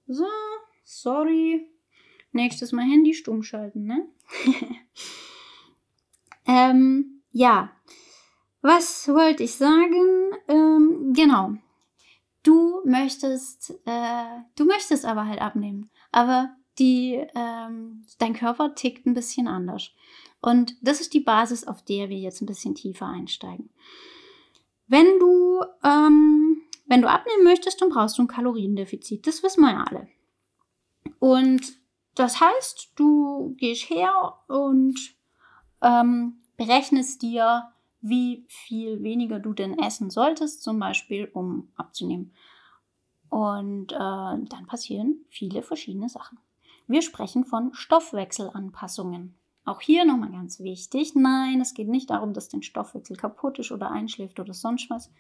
So, 0.07 0.27
sorry. 0.83 1.67
Nächstes 2.31 2.71
Mal 2.71 2.83
Handy 2.83 3.13
stumm 3.13 3.43
schalten, 3.43 3.85
ne? 3.85 4.07
ähm, 6.47 7.21
ja. 7.31 7.71
Was 8.61 9.07
wollte 9.09 9.43
ich 9.43 9.55
sagen? 9.55 10.31
Ähm, 10.47 11.13
genau. 11.13 11.53
Du 12.43 12.81
möchtest, 12.85 13.71
äh, 13.85 14.39
du 14.55 14.65
möchtest 14.65 15.05
aber 15.05 15.27
halt 15.27 15.41
abnehmen. 15.41 15.89
Aber 16.11 16.55
die, 16.79 17.25
ähm, 17.35 18.05
dein 18.19 18.33
Körper 18.33 18.75
tickt 18.75 19.05
ein 19.05 19.13
bisschen 19.13 19.47
anders. 19.47 19.91
Und 20.43 20.75
das 20.81 20.99
ist 20.99 21.13
die 21.13 21.21
Basis, 21.21 21.65
auf 21.65 21.83
der 21.83 22.09
wir 22.09 22.17
jetzt 22.17 22.41
ein 22.41 22.47
bisschen 22.47 22.75
tiefer 22.75 23.07
einsteigen. 23.07 23.69
Wenn 24.87 25.17
du, 25.17 25.61
ähm, 25.85 26.61
wenn 26.85 27.01
du 27.01 27.09
abnehmen 27.09 27.45
möchtest, 27.45 27.81
dann 27.81 27.87
brauchst 27.87 28.17
du 28.17 28.23
ein 28.23 28.27
Kaloriendefizit. 28.27 29.25
Das 29.25 29.41
wissen 29.41 29.61
wir 29.61 29.71
ja 29.71 29.85
alle. 29.85 30.09
Und 31.19 31.77
das 32.15 32.41
heißt, 32.41 32.91
du 32.97 33.55
gehst 33.57 33.89
her 33.89 34.13
und 34.49 35.15
ähm, 35.81 36.41
berechnest 36.57 37.21
dir, 37.21 37.69
wie 38.01 38.45
viel 38.49 39.01
weniger 39.01 39.39
du 39.39 39.53
denn 39.53 39.79
essen 39.79 40.09
solltest, 40.09 40.61
zum 40.61 40.77
Beispiel, 40.77 41.29
um 41.31 41.69
abzunehmen. 41.77 42.33
Und 43.29 43.93
äh, 43.93 43.95
dann 43.95 44.65
passieren 44.67 45.23
viele 45.29 45.63
verschiedene 45.63 46.09
Sachen. 46.09 46.37
Wir 46.87 47.01
sprechen 47.01 47.45
von 47.45 47.73
Stoffwechselanpassungen. 47.73 49.35
Auch 49.65 49.81
hier 49.81 50.03
nochmal 50.05 50.31
ganz 50.31 50.59
wichtig, 50.59 51.15
nein, 51.15 51.61
es 51.61 51.73
geht 51.73 51.87
nicht 51.87 52.09
darum, 52.09 52.33
dass 52.33 52.49
dein 52.49 52.63
Stoffwechsel 52.63 53.15
kaputt 53.15 53.59
ist 53.59 53.71
oder 53.71 53.91
einschläft 53.91 54.39
oder 54.39 54.53
sonst 54.53 54.89
was. 54.89 55.11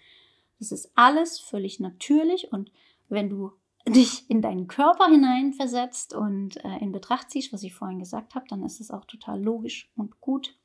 Das 0.59 0.71
ist 0.71 0.91
alles 0.95 1.39
völlig 1.39 1.79
natürlich 1.79 2.51
und 2.51 2.71
wenn 3.09 3.29
du 3.29 3.53
dich 3.87 4.29
in 4.29 4.41
deinen 4.41 4.67
Körper 4.67 5.07
hineinversetzt 5.07 6.13
und 6.13 6.63
äh, 6.63 6.77
in 6.79 6.91
Betracht 6.91 7.31
ziehst, 7.31 7.51
was 7.51 7.63
ich 7.63 7.73
vorhin 7.73 7.99
gesagt 7.99 8.35
habe, 8.35 8.45
dann 8.47 8.63
ist 8.63 8.79
es 8.79 8.91
auch 8.91 9.05
total 9.05 9.41
logisch 9.41 9.91
und 9.95 10.21
gut. 10.21 10.57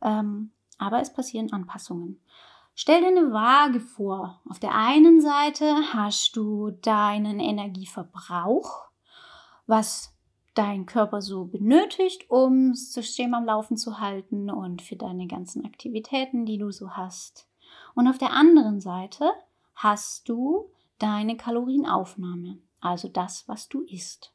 Ähm, 0.00 0.52
aber 0.78 1.00
es 1.00 1.12
passieren 1.12 1.52
Anpassungen. 1.52 2.20
Stell 2.74 3.02
dir 3.02 3.08
eine 3.08 3.32
Waage 3.32 3.80
vor. 3.80 4.40
Auf 4.48 4.58
der 4.58 4.74
einen 4.74 5.20
Seite 5.20 5.74
hast 5.92 6.36
du 6.36 6.70
deinen 6.70 7.38
Energieverbrauch, 7.38 8.88
was 9.66 10.14
dein 10.54 10.86
Körper 10.86 11.22
so 11.22 11.44
benötigt, 11.44 12.30
um 12.30 12.70
das 12.70 12.92
System 12.92 13.34
am 13.34 13.44
Laufen 13.44 13.76
zu 13.76 14.00
halten 14.00 14.50
und 14.50 14.82
für 14.82 14.96
deine 14.96 15.26
ganzen 15.26 15.64
Aktivitäten, 15.64 16.44
die 16.44 16.58
du 16.58 16.70
so 16.70 16.90
hast. 16.90 17.48
Und 17.94 18.08
auf 18.08 18.18
der 18.18 18.32
anderen 18.32 18.80
Seite 18.80 19.32
hast 19.74 20.28
du 20.28 20.70
deine 20.98 21.36
Kalorienaufnahme, 21.36 22.58
also 22.80 23.08
das, 23.08 23.48
was 23.48 23.68
du 23.68 23.82
isst. 23.82 24.32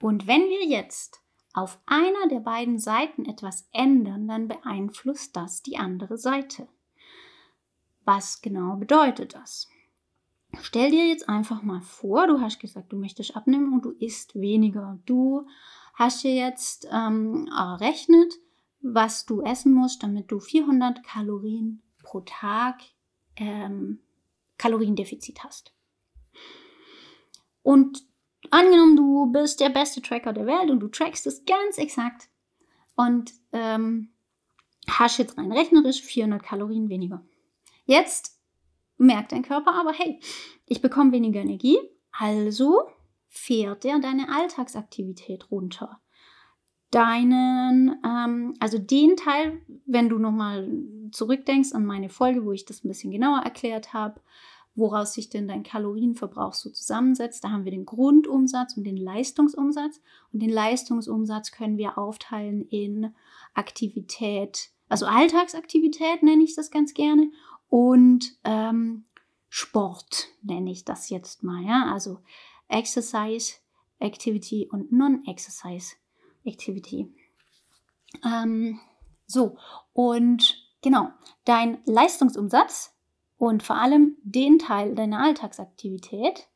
Und 0.00 0.26
wenn 0.26 0.42
wir 0.42 0.64
jetzt 0.66 1.20
auf 1.52 1.78
einer 1.86 2.28
der 2.28 2.40
beiden 2.40 2.78
Seiten 2.78 3.24
etwas 3.24 3.68
ändern, 3.72 4.28
dann 4.28 4.48
beeinflusst 4.48 5.36
das 5.36 5.62
die 5.62 5.78
andere 5.78 6.18
Seite. 6.18 6.68
Was 8.04 8.42
genau 8.42 8.76
bedeutet 8.76 9.34
das? 9.34 9.68
Stell 10.62 10.90
dir 10.90 11.06
jetzt 11.06 11.28
einfach 11.28 11.62
mal 11.62 11.80
vor, 11.80 12.26
du 12.26 12.40
hast 12.40 12.58
gesagt, 12.58 12.92
du 12.92 12.96
möchtest 12.96 13.36
abnehmen 13.36 13.72
und 13.72 13.84
du 13.84 13.90
isst 13.90 14.34
weniger. 14.34 14.98
Du 15.06 15.46
hast 15.94 16.24
dir 16.24 16.34
jetzt 16.34 16.88
ähm, 16.92 17.48
errechnet, 17.48 18.34
was 18.80 19.26
du 19.26 19.42
essen 19.42 19.72
musst, 19.72 20.02
damit 20.02 20.30
du 20.30 20.40
400 20.40 21.02
Kalorien 21.02 21.82
pro 22.02 22.20
Tag 22.20 22.80
ähm, 23.36 24.00
Kaloriendefizit 24.58 25.44
hast. 25.44 25.72
Und 27.62 28.04
angenommen, 28.50 28.96
du 28.96 29.26
bist 29.32 29.60
der 29.60 29.70
beste 29.70 30.00
Tracker 30.00 30.32
der 30.32 30.46
Welt 30.46 30.70
und 30.70 30.80
du 30.80 30.88
trackst 30.88 31.26
es 31.26 31.44
ganz 31.44 31.78
exakt 31.78 32.28
und 32.94 33.32
ähm, 33.52 34.10
hast 34.88 35.18
jetzt 35.18 35.36
rein 35.36 35.52
rechnerisch 35.52 36.02
400 36.02 36.42
Kalorien 36.42 36.88
weniger. 36.88 37.24
Jetzt 37.84 38.35
merkt 38.98 39.32
dein 39.32 39.42
Körper 39.42 39.74
aber, 39.74 39.92
hey, 39.92 40.20
ich 40.66 40.80
bekomme 40.80 41.12
weniger 41.12 41.40
Energie, 41.40 41.78
also 42.12 42.84
fährt 43.28 43.84
er 43.84 43.98
deine 43.98 44.28
Alltagsaktivität 44.34 45.50
runter. 45.50 46.00
Deinen, 46.90 48.00
ähm, 48.04 48.54
also 48.60 48.78
den 48.78 49.16
Teil, 49.16 49.60
wenn 49.84 50.08
du 50.08 50.18
nochmal 50.18 50.70
zurückdenkst 51.12 51.72
an 51.72 51.84
meine 51.84 52.08
Folge, 52.08 52.44
wo 52.44 52.52
ich 52.52 52.64
das 52.64 52.84
ein 52.84 52.88
bisschen 52.88 53.10
genauer 53.10 53.40
erklärt 53.40 53.92
habe, 53.92 54.20
woraus 54.74 55.14
sich 55.14 55.28
denn 55.28 55.48
dein 55.48 55.62
Kalorienverbrauch 55.62 56.52
so 56.52 56.70
zusammensetzt. 56.70 57.42
Da 57.42 57.50
haben 57.50 57.64
wir 57.64 57.72
den 57.72 57.86
Grundumsatz 57.86 58.76
und 58.76 58.84
den 58.84 58.96
Leistungsumsatz. 58.96 60.00
Und 60.32 60.42
den 60.42 60.50
Leistungsumsatz 60.50 61.50
können 61.50 61.78
wir 61.78 61.98
aufteilen 61.98 62.62
in 62.68 63.14
Aktivität, 63.54 64.70
also 64.88 65.06
Alltagsaktivität 65.06 66.22
nenne 66.22 66.44
ich 66.44 66.54
das 66.54 66.70
ganz 66.70 66.94
gerne, 66.94 67.30
und 67.68 68.36
ähm, 68.44 69.04
Sport 69.48 70.28
nenne 70.42 70.70
ich 70.70 70.84
das 70.84 71.08
jetzt 71.10 71.42
mal. 71.42 71.64
Ja? 71.64 71.90
Also 71.92 72.20
Exercise 72.68 73.54
Activity 73.98 74.68
und 74.70 74.92
Non-Exercise 74.92 75.96
Activity. 76.44 77.12
Ähm, 78.24 78.80
so, 79.26 79.56
und 79.92 80.62
genau, 80.82 81.10
dein 81.44 81.78
Leistungsumsatz 81.86 82.94
und 83.38 83.62
vor 83.62 83.76
allem 83.76 84.16
den 84.22 84.58
Teil 84.58 84.94
deiner 84.94 85.20
Alltagsaktivität, 85.20 86.48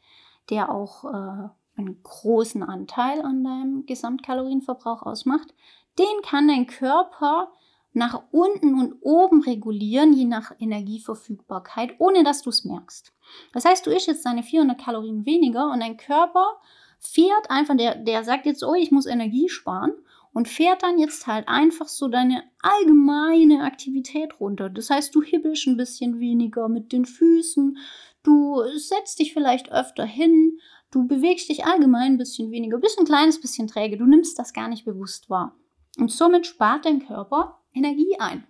der 0.51 0.71
auch 0.71 1.05
äh, 1.05 1.49
einen 1.77 2.03
großen 2.03 2.63
Anteil 2.63 3.23
an 3.23 3.43
deinem 3.43 3.87
Gesamtkalorienverbrauch 3.87 5.03
ausmacht, 5.03 5.55
den 5.99 6.23
kann 6.23 6.49
dein 6.49 6.67
Körper 6.67 7.53
nach 7.93 8.23
unten 8.31 8.75
und 8.79 8.95
oben 9.01 9.43
regulieren, 9.43 10.13
je 10.13 10.25
nach 10.25 10.53
Energieverfügbarkeit, 10.59 11.95
ohne 11.99 12.23
dass 12.23 12.43
du 12.43 12.51
es 12.51 12.65
merkst. 12.65 13.13
Das 13.53 13.65
heißt, 13.65 13.87
du 13.87 13.91
isst 13.91 14.07
jetzt 14.07 14.25
deine 14.25 14.43
400 14.43 14.81
Kalorien 14.81 15.27
weniger 15.27 15.71
und 15.71 15.81
dein 15.81 15.97
Körper 15.97 16.61
fährt 17.01 17.51
einfach, 17.51 17.77
der, 17.77 17.97
der 17.97 18.23
sagt 18.25 18.47
jetzt, 18.47 18.63
oh, 18.63 18.75
ich 18.75 18.91
muss 18.93 19.07
Energie 19.07 19.49
sparen 19.49 19.93
und 20.33 20.49
fährt 20.49 20.83
dann 20.83 20.99
jetzt 20.99 21.27
halt 21.27 21.49
einfach 21.49 21.89
so 21.89 22.09
deine 22.09 22.45
allgemeine 22.63 23.65
Aktivität 23.65 24.39
runter. 24.39 24.71
Das 24.71 24.91
heißt, 24.91 25.15
du 25.15 25.23
hibbelst 25.23 25.67
ein 25.67 25.77
bisschen 25.77 26.21
weniger 26.21 26.69
mit 26.69 26.93
den 26.93 27.05
Füßen, 27.05 27.79
du 28.23 28.63
setzt 28.77 29.19
dich 29.19 29.33
vielleicht 29.33 29.73
öfter 29.73 30.05
hin, 30.05 30.59
du 30.93 31.07
bewegst 31.09 31.49
dich 31.49 31.65
allgemein 31.65 32.13
ein 32.13 32.19
bisschen 32.19 32.53
weniger, 32.53 32.79
bist 32.79 32.99
ein 32.99 33.07
kleines 33.07 33.41
bisschen 33.41 33.67
träge, 33.67 33.97
du 33.97 34.05
nimmst 34.05 34.39
das 34.39 34.53
gar 34.53 34.69
nicht 34.69 34.85
bewusst 34.85 35.31
wahr. 35.31 35.57
Und 35.99 36.13
somit 36.13 36.47
spart 36.47 36.85
dein 36.85 37.05
Körper 37.05 37.60
Energie 37.73 38.19
ein. 38.19 38.45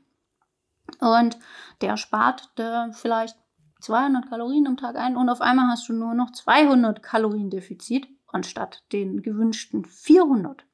Und 1.00 1.38
der 1.80 1.96
spart 1.96 2.50
der 2.58 2.90
vielleicht 2.92 3.36
200 3.80 4.28
Kalorien 4.28 4.66
am 4.66 4.76
Tag 4.76 4.96
ein 4.96 5.16
und 5.16 5.28
auf 5.28 5.40
einmal 5.40 5.68
hast 5.68 5.88
du 5.88 5.92
nur 5.92 6.14
noch 6.14 6.32
200 6.32 7.02
Kalorien 7.02 7.50
Defizit 7.50 8.08
anstatt 8.26 8.82
den 8.92 9.22
gewünschten 9.22 9.84
400. 9.84 10.64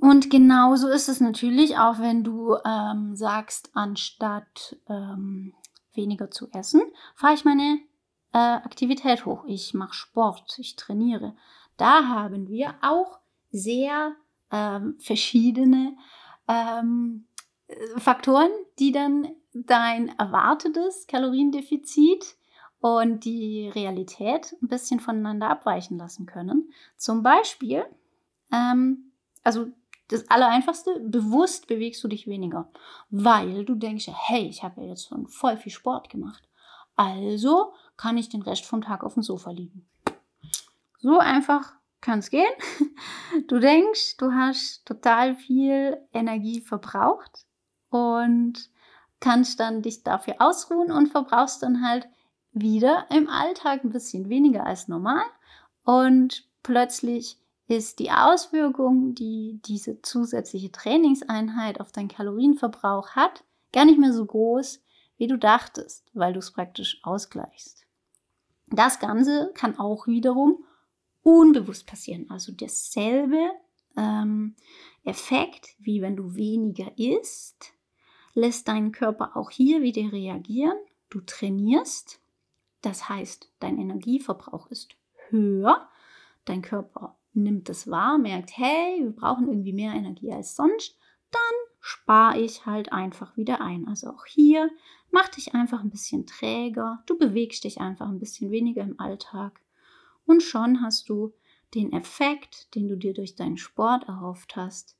Und 0.00 0.30
genauso 0.30 0.88
ist 0.88 1.08
es 1.08 1.20
natürlich 1.20 1.76
auch, 1.78 1.98
wenn 1.98 2.22
du 2.22 2.56
ähm, 2.64 3.16
sagst, 3.16 3.70
anstatt 3.74 4.76
ähm, 4.88 5.54
weniger 5.94 6.30
zu 6.30 6.48
essen, 6.52 6.82
fahre 7.14 7.34
ich 7.34 7.44
meine 7.44 7.80
äh, 8.32 8.38
Aktivität 8.38 9.26
hoch. 9.26 9.44
Ich 9.46 9.74
mache 9.74 9.94
Sport, 9.94 10.56
ich 10.58 10.76
trainiere. 10.76 11.34
Da 11.76 12.06
haben 12.08 12.48
wir 12.48 12.74
auch 12.80 13.18
sehr 13.50 14.12
ähm, 14.52 14.96
verschiedene 15.00 15.96
ähm, 16.48 17.26
Faktoren, 17.98 18.50
die 18.78 18.92
dann 18.92 19.28
dein 19.52 20.08
erwartetes 20.18 21.06
Kaloriendefizit 21.06 22.36
und 22.80 23.24
die 23.24 23.68
Realität 23.68 24.56
ein 24.62 24.68
bisschen 24.68 25.00
voneinander 25.00 25.50
abweichen 25.50 25.98
lassen 25.98 26.26
können. 26.26 26.72
Zum 26.96 27.22
Beispiel, 27.22 27.84
ähm, 28.52 29.12
also 29.42 29.66
das 30.08 30.28
Allereinfachste, 30.30 31.00
bewusst 31.00 31.66
bewegst 31.66 32.02
du 32.02 32.08
dich 32.08 32.26
weniger, 32.26 32.70
weil 33.10 33.64
du 33.64 33.74
denkst, 33.74 34.08
hey, 34.10 34.46
ich 34.46 34.62
habe 34.62 34.80
ja 34.80 34.88
jetzt 34.88 35.08
schon 35.08 35.26
voll 35.26 35.56
viel 35.56 35.72
Sport 35.72 36.08
gemacht. 36.08 36.48
Also 36.96 37.72
kann 37.96 38.16
ich 38.16 38.28
den 38.28 38.42
Rest 38.42 38.64
vom 38.64 38.80
Tag 38.80 39.04
auf 39.04 39.14
dem 39.14 39.22
Sofa 39.22 39.50
liegen. 39.50 39.86
So 41.00 41.18
einfach 41.18 41.74
kann 42.00 42.20
es 42.20 42.30
gehen. 42.30 42.52
Du 43.46 43.58
denkst, 43.58 44.16
du 44.16 44.32
hast 44.32 44.84
total 44.86 45.36
viel 45.36 45.98
Energie 46.12 46.60
verbraucht 46.60 47.46
und 47.90 48.70
kannst 49.20 49.60
dann 49.60 49.82
dich 49.82 50.02
dafür 50.02 50.36
ausruhen 50.38 50.90
und 50.90 51.08
verbrauchst 51.08 51.62
dann 51.62 51.86
halt 51.86 52.08
wieder 52.52 53.06
im 53.10 53.28
Alltag 53.28 53.84
ein 53.84 53.90
bisschen 53.90 54.28
weniger 54.28 54.64
als 54.64 54.88
normal 54.88 55.24
und 55.84 56.48
plötzlich 56.62 57.38
ist 57.68 57.98
die 57.98 58.10
Auswirkung, 58.10 59.14
die 59.14 59.60
diese 59.64 60.00
zusätzliche 60.00 60.72
Trainingseinheit 60.72 61.80
auf 61.80 61.92
deinen 61.92 62.08
Kalorienverbrauch 62.08 63.10
hat, 63.10 63.44
gar 63.72 63.84
nicht 63.84 63.98
mehr 63.98 64.14
so 64.14 64.24
groß, 64.24 64.80
wie 65.18 65.26
du 65.26 65.36
dachtest, 65.36 66.10
weil 66.14 66.32
du 66.32 66.38
es 66.38 66.52
praktisch 66.52 67.00
ausgleichst. 67.02 67.84
Das 68.68 68.98
Ganze 68.98 69.50
kann 69.54 69.78
auch 69.78 70.06
wiederum 70.06 70.64
unbewusst 71.28 71.86
passieren. 71.86 72.30
Also 72.30 72.52
dasselbe 72.52 73.50
ähm, 73.96 74.54
Effekt, 75.04 75.74
wie 75.78 76.00
wenn 76.00 76.16
du 76.16 76.34
weniger 76.34 76.90
isst, 76.96 77.74
lässt 78.34 78.68
deinen 78.68 78.92
Körper 78.92 79.36
auch 79.36 79.50
hier 79.50 79.82
wieder 79.82 80.10
reagieren. 80.10 80.76
Du 81.10 81.20
trainierst, 81.20 82.20
das 82.80 83.08
heißt, 83.08 83.50
dein 83.60 83.78
Energieverbrauch 83.78 84.70
ist 84.70 84.96
höher. 85.28 85.88
Dein 86.46 86.62
Körper 86.62 87.18
nimmt 87.34 87.68
es 87.68 87.90
wahr, 87.90 88.16
merkt, 88.16 88.56
hey, 88.56 89.00
wir 89.02 89.10
brauchen 89.10 89.48
irgendwie 89.48 89.74
mehr 89.74 89.92
Energie 89.92 90.32
als 90.32 90.56
sonst. 90.56 90.96
Dann 91.30 91.40
spare 91.80 92.40
ich 92.40 92.64
halt 92.64 92.90
einfach 92.90 93.36
wieder 93.36 93.60
ein. 93.60 93.86
Also 93.86 94.08
auch 94.08 94.24
hier 94.24 94.70
mach 95.10 95.28
dich 95.28 95.54
einfach 95.54 95.80
ein 95.80 95.90
bisschen 95.90 96.26
träger. 96.26 97.02
Du 97.06 97.18
bewegst 97.18 97.64
dich 97.64 97.80
einfach 97.80 98.08
ein 98.08 98.18
bisschen 98.18 98.50
weniger 98.50 98.82
im 98.82 98.98
Alltag. 98.98 99.60
Und 100.28 100.42
schon 100.42 100.82
hast 100.82 101.08
du 101.08 101.32
den 101.74 101.90
Effekt, 101.94 102.74
den 102.74 102.86
du 102.86 102.98
dir 102.98 103.14
durch 103.14 103.34
deinen 103.34 103.56
Sport 103.56 104.06
erhofft 104.08 104.56
hast, 104.56 104.94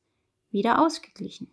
wieder 0.51 0.81
ausgeglichen. 0.81 1.53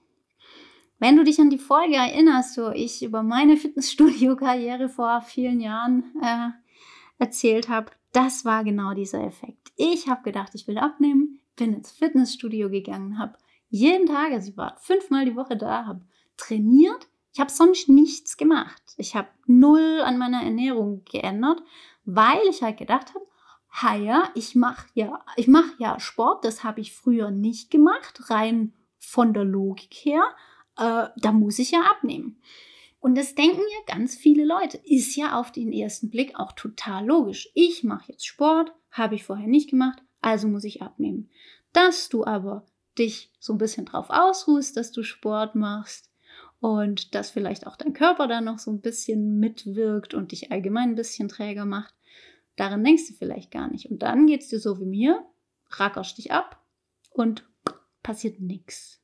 Wenn 0.98 1.18
du 1.18 1.26
dich 1.26 1.42
an 1.42 1.50
die 1.50 1.58
Folge 1.58 1.96
erinnerst, 1.96 2.58
wo 2.58 2.70
ich 2.70 3.04
über 3.04 3.22
meine 3.22 3.58
Fitnessstudio-Karriere 3.58 4.88
vor 4.88 5.20
vielen 5.20 5.60
Jahren 5.60 6.06
äh, 6.22 6.52
erzählt 7.20 7.68
habe, 7.68 7.92
das 8.14 8.46
war 8.46 8.64
genau 8.64 8.94
dieser 8.94 9.26
Effekt. 9.26 9.74
Ich 9.76 10.08
habe 10.08 10.24
gedacht, 10.24 10.56
ich 10.56 10.70
will 10.70 10.78
abnehmen, 10.78 11.42
bin 11.58 11.74
ins 11.74 11.92
Fitnessstudio 11.92 12.70
gegangen, 12.70 13.20
habe 13.20 13.38
jeden 13.68 14.08
Tag, 14.08 14.32
also 14.32 14.52
ich 14.52 14.58
war 14.58 14.78
fünfmal 14.80 15.26
die 15.26 15.36
Woche 15.36 15.58
da, 15.58 15.86
habe 15.86 16.06
trainiert. 16.38 17.10
Ich 17.34 17.42
habe 17.42 17.52
sonst 17.52 17.90
nichts 17.90 18.38
gemacht. 18.38 18.82
Ich 18.96 19.18
habe 19.18 19.28
null 19.48 20.00
an 20.06 20.18
meiner 20.18 20.44
Ernährung 20.44 21.04
geändert, 21.04 21.62
weil 22.06 22.40
ich 22.50 22.64
halt 22.64 22.78
gedacht 22.78 23.14
habe, 23.14 23.26
ja, 23.82 24.30
ich 24.36 24.56
mache 24.56 24.88
ja, 24.94 25.24
ich 25.36 25.48
mache 25.48 25.74
ja 25.78 26.00
Sport, 26.00 26.46
das 26.46 26.64
habe 26.64 26.82
ich 26.82 26.94
früher 26.94 27.32
nicht 27.32 27.72
gemacht, 27.72 28.30
rein 28.30 28.74
von 28.98 29.34
der 29.34 29.44
Logik 29.44 29.94
her. 29.94 30.24
Äh, 30.78 31.08
da 31.18 31.32
muss 31.32 31.60
ich 31.60 31.72
ja 31.72 31.82
abnehmen. 31.82 32.42
Und 33.00 33.16
das 33.16 33.36
denken 33.36 33.60
ja 33.60 33.94
ganz 33.94 34.16
viele 34.16 34.46
Leute. 34.46 34.78
Ist 34.84 35.16
ja 35.16 35.40
auf 35.40 35.52
den 35.52 35.72
ersten 35.72 36.10
Blick 36.10 36.40
auch 36.40 36.54
total 36.54 37.06
logisch. 37.06 37.50
Ich 37.54 37.84
mache 37.84 38.12
jetzt 38.12 38.26
Sport, 38.26 38.72
habe 38.90 39.16
ich 39.16 39.24
vorher 39.24 39.48
nicht 39.48 39.70
gemacht, 39.70 40.02
also 40.22 40.48
muss 40.48 40.64
ich 40.64 40.82
abnehmen. 40.82 41.30
Dass 41.72 42.10
du 42.10 42.26
aber 42.26 42.66
dich 42.98 43.32
so 43.40 43.54
ein 43.54 43.58
bisschen 43.58 43.86
drauf 43.86 44.10
ausruhst, 44.10 44.76
dass 44.78 44.92
du 44.92 45.04
Sport 45.04 45.56
machst 45.56 46.10
und 46.60 47.14
dass 47.14 47.30
vielleicht 47.30 47.68
auch 47.68 47.76
dein 47.76 47.94
Körper 47.94 48.28
da 48.28 48.42
noch 48.42 48.58
so 48.58 48.72
ein 48.72 48.82
bisschen 48.82 49.40
mitwirkt 49.40 50.14
und 50.14 50.32
dich 50.32 50.52
allgemein 50.52 50.90
ein 50.90 50.96
bisschen 50.96 51.28
träger 51.28 51.66
macht, 51.66 51.94
Daran 52.56 52.84
denkst 52.84 53.08
du 53.08 53.14
vielleicht 53.14 53.52
gar 53.52 53.70
nicht. 53.70 53.90
Und 53.90 54.00
dann 54.00 54.28
geht 54.28 54.42
es 54.42 54.50
dir 54.50 54.60
so 54.60 54.80
wie 54.80 54.86
mir, 54.86 55.26
rackerst 55.70 56.18
dich 56.18 56.32
ab 56.32 56.64
und 57.12 57.48
passiert 58.04 58.40
nichts. 58.40 59.02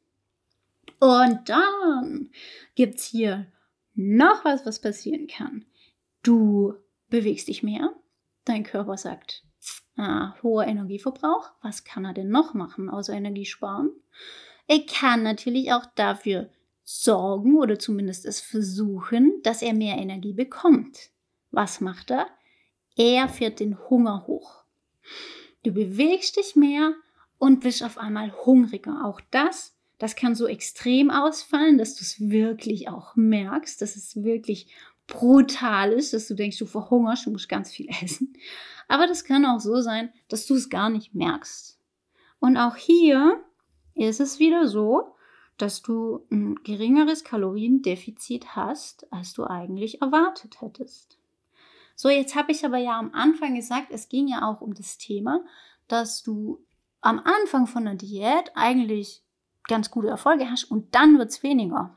Und 0.99 1.49
dann 1.49 2.29
gibt 2.75 2.95
es 2.95 3.05
hier 3.05 3.51
noch 3.95 4.45
was, 4.45 4.65
was 4.65 4.79
passieren 4.79 5.27
kann. 5.27 5.65
Du 6.23 6.75
bewegst 7.09 7.47
dich 7.47 7.63
mehr, 7.63 7.93
dein 8.45 8.63
Körper 8.63 8.97
sagt, 8.97 9.43
ah, 9.97 10.35
hoher 10.43 10.67
Energieverbrauch, 10.67 11.51
was 11.61 11.83
kann 11.83 12.05
er 12.05 12.13
denn 12.13 12.29
noch 12.29 12.53
machen 12.53 12.89
außer 12.89 13.13
Energie 13.13 13.45
sparen? 13.45 13.91
Er 14.67 14.85
kann 14.85 15.23
natürlich 15.23 15.73
auch 15.73 15.85
dafür 15.95 16.49
sorgen 16.83 17.57
oder 17.57 17.79
zumindest 17.79 18.25
es 18.25 18.39
versuchen, 18.39 19.41
dass 19.43 19.61
er 19.61 19.73
mehr 19.73 19.97
Energie 19.97 20.33
bekommt. 20.33 21.09
Was 21.51 21.81
macht 21.81 22.11
er? 22.11 22.27
Er 22.95 23.29
fährt 23.29 23.59
den 23.59 23.77
Hunger 23.89 24.25
hoch. 24.27 24.63
Du 25.63 25.71
bewegst 25.71 26.37
dich 26.37 26.55
mehr 26.55 26.93
und 27.37 27.61
bist 27.61 27.83
auf 27.83 27.97
einmal 27.97 28.31
hungriger. 28.45 29.05
Auch 29.05 29.21
das, 29.31 29.75
das 29.97 30.15
kann 30.15 30.35
so 30.35 30.47
extrem 30.47 31.09
ausfallen, 31.09 31.77
dass 31.77 31.95
du 31.95 32.01
es 32.01 32.19
wirklich 32.19 32.89
auch 32.89 33.15
merkst, 33.15 33.81
dass 33.81 33.95
es 33.95 34.23
wirklich 34.23 34.67
brutal 35.07 35.91
ist, 35.91 36.13
dass 36.13 36.27
du 36.27 36.35
denkst, 36.35 36.57
du 36.57 36.65
verhungerst, 36.65 37.25
du 37.25 37.31
musst 37.31 37.49
ganz 37.49 37.71
viel 37.71 37.87
essen. 38.01 38.33
Aber 38.87 39.07
das 39.07 39.23
kann 39.23 39.45
auch 39.45 39.59
so 39.59 39.81
sein, 39.81 40.11
dass 40.27 40.45
du 40.45 40.55
es 40.55 40.69
gar 40.69 40.89
nicht 40.89 41.13
merkst. 41.13 41.79
Und 42.39 42.57
auch 42.57 42.75
hier 42.75 43.43
ist 43.95 44.19
es 44.19 44.39
wieder 44.39 44.67
so, 44.67 45.15
dass 45.57 45.81
du 45.81 46.25
ein 46.31 46.55
geringeres 46.63 47.23
Kaloriendefizit 47.23 48.55
hast, 48.55 49.11
als 49.13 49.33
du 49.33 49.45
eigentlich 49.45 50.01
erwartet 50.01 50.61
hättest. 50.61 51.20
So, 52.01 52.09
jetzt 52.09 52.33
habe 52.33 52.51
ich 52.51 52.65
aber 52.65 52.79
ja 52.79 52.97
am 52.97 53.13
Anfang 53.13 53.53
gesagt, 53.53 53.91
es 53.91 54.09
ging 54.09 54.27
ja 54.27 54.41
auch 54.41 54.61
um 54.61 54.73
das 54.73 54.97
Thema, 54.97 55.45
dass 55.87 56.23
du 56.23 56.65
am 56.99 57.19
Anfang 57.19 57.67
von 57.67 57.85
der 57.85 57.93
Diät 57.93 58.51
eigentlich 58.55 59.23
ganz 59.67 59.91
gute 59.91 60.07
Erfolge 60.07 60.49
hast 60.49 60.63
und 60.63 60.95
dann 60.95 61.19
wird 61.19 61.29
es 61.29 61.43
weniger. 61.43 61.95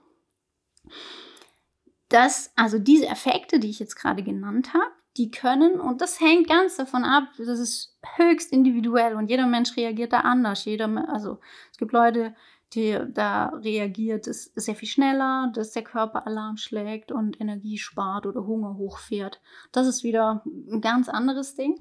Das, 2.10 2.52
also 2.54 2.78
diese 2.78 3.06
Effekte, 3.06 3.58
die 3.58 3.70
ich 3.70 3.78
jetzt 3.78 3.96
gerade 3.96 4.22
genannt 4.22 4.74
habe, 4.74 4.92
die 5.16 5.30
können, 5.30 5.80
und 5.80 6.02
das 6.02 6.20
hängt 6.20 6.48
ganz 6.48 6.76
davon 6.76 7.04
ab, 7.04 7.28
das 7.38 7.58
ist 7.58 7.98
höchst 8.16 8.52
individuell 8.52 9.14
und 9.14 9.30
jeder 9.30 9.46
Mensch 9.46 9.74
reagiert 9.74 10.12
da 10.12 10.20
anders. 10.20 10.66
Jeder, 10.66 11.08
also 11.08 11.38
es 11.72 11.78
gibt 11.78 11.92
Leute, 11.92 12.36
die, 12.74 12.98
da 13.08 13.48
reagiert 13.48 14.26
es 14.26 14.52
sehr 14.54 14.74
viel 14.74 14.88
schneller, 14.88 15.50
dass 15.54 15.72
der 15.72 15.84
Körper 15.84 16.26
Alarm 16.26 16.56
schlägt 16.56 17.12
und 17.12 17.40
Energie 17.40 17.78
spart 17.78 18.26
oder 18.26 18.46
Hunger 18.46 18.76
hochfährt. 18.76 19.40
Das 19.72 19.86
ist 19.86 20.04
wieder 20.04 20.42
ein 20.46 20.80
ganz 20.80 21.08
anderes 21.08 21.54
Ding. 21.54 21.80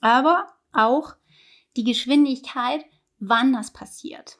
Aber 0.00 0.46
auch 0.72 1.14
die 1.76 1.84
Geschwindigkeit, 1.84 2.84
wann 3.18 3.52
das 3.52 3.72
passiert. 3.72 4.38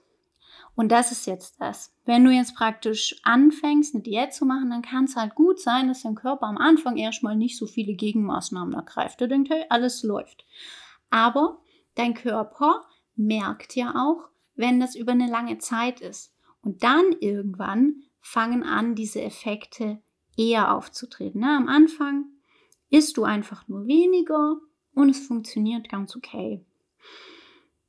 Und 0.77 0.91
das 0.91 1.13
ist 1.13 1.27
jetzt 1.27 1.61
das. 1.61 1.95
Wenn 2.05 2.25
du 2.25 2.31
jetzt 2.31 2.57
praktisch 2.57 3.17
anfängst, 3.23 3.95
eine 3.95 4.03
Diät 4.03 4.35
zu 4.35 4.45
machen, 4.45 4.71
dann 4.71 4.83
kann 4.83 5.05
es 5.05 5.17
halt 5.17 5.35
gut 5.35 5.61
sein, 5.61 5.89
dass 5.89 6.03
dein 6.03 6.17
Körper 6.17 6.47
am 6.47 6.59
Anfang 6.59 6.97
erstmal 6.97 7.37
nicht 7.37 7.57
so 7.57 7.67
viele 7.67 7.95
Gegenmaßnahmen 7.95 8.75
ergreift. 8.75 9.21
Er 9.21 9.29
denkt, 9.29 9.51
hey, 9.51 9.65
alles 9.69 10.03
läuft. 10.03 10.45
Aber 11.11 11.61
dein 11.95 12.15
Körper 12.15 12.85
merkt 13.15 13.77
ja 13.77 13.95
auch, 13.95 14.29
wenn 14.57 14.81
das 14.81 14.95
über 14.95 15.13
eine 15.13 15.29
lange 15.29 15.59
Zeit 15.59 16.01
ist. 16.01 16.35
Und 16.63 16.83
dann 16.83 17.13
irgendwann 17.21 18.03
fangen 18.21 18.63
an, 18.63 18.95
diese 18.95 19.21
Effekte 19.23 20.01
eher 20.37 20.75
aufzutreten. 20.75 21.41
Na, 21.41 21.57
am 21.57 21.69
Anfang 21.69 22.27
isst 22.91 23.17
du 23.17 23.25
einfach 23.25 23.69
nur 23.69 23.87
weniger 23.87 24.57
und 24.95 25.11
es 25.11 25.27
funktioniert 25.27 25.89
ganz 25.89 26.17
okay. 26.17 26.65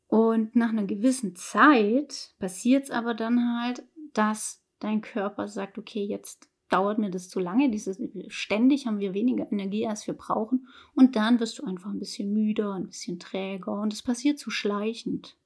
Und 0.08 0.56
nach 0.56 0.70
einer 0.70 0.86
gewissen 0.86 1.36
Zeit 1.36 2.34
passiert 2.40 2.86
es 2.86 2.92
aber 2.92 3.14
dann 3.14 3.60
halt, 3.60 3.84
dass 4.14 4.62
dein 4.80 5.02
Körper 5.02 5.48
sagt, 5.48 5.78
okay, 5.78 6.04
jetzt 6.04 6.50
dauert 6.70 6.98
mir 6.98 7.10
das 7.10 7.30
zu 7.30 7.40
lange, 7.40 7.70
dieses, 7.70 8.02
ständig 8.28 8.88
haben 8.88 9.00
wir 9.00 9.14
weniger 9.14 9.52
Energie, 9.52 9.88
als 9.88 10.08
wir 10.08 10.14
brauchen. 10.14 10.68
Und 10.94 11.16
dann 11.16 11.40
wirst 11.40 11.60
du 11.60 11.64
einfach 11.64 11.92
ein 11.92 12.00
bisschen 12.00 12.34
müder, 12.34 12.74
ein 12.74 12.88
bisschen 12.88 13.20
träger 13.20 13.74
und 13.74 13.94
es 13.94 14.02
passiert 14.02 14.40
zu 14.40 14.50
schleichend. 14.50 15.38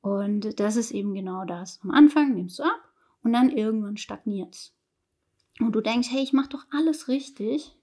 Und 0.00 0.60
das 0.60 0.76
ist 0.76 0.90
eben 0.92 1.14
genau 1.14 1.44
das. 1.44 1.80
Am 1.82 1.90
Anfang 1.90 2.34
nimmst 2.34 2.58
du 2.58 2.62
ab 2.62 2.92
und 3.22 3.32
dann 3.32 3.50
irgendwann 3.50 3.96
stagniert 3.96 4.54
es. 4.54 4.74
Und 5.58 5.72
du 5.72 5.80
denkst, 5.80 6.08
hey, 6.10 6.22
ich 6.22 6.32
mache 6.32 6.50
doch 6.50 6.64
alles 6.70 7.08
richtig, 7.08 7.76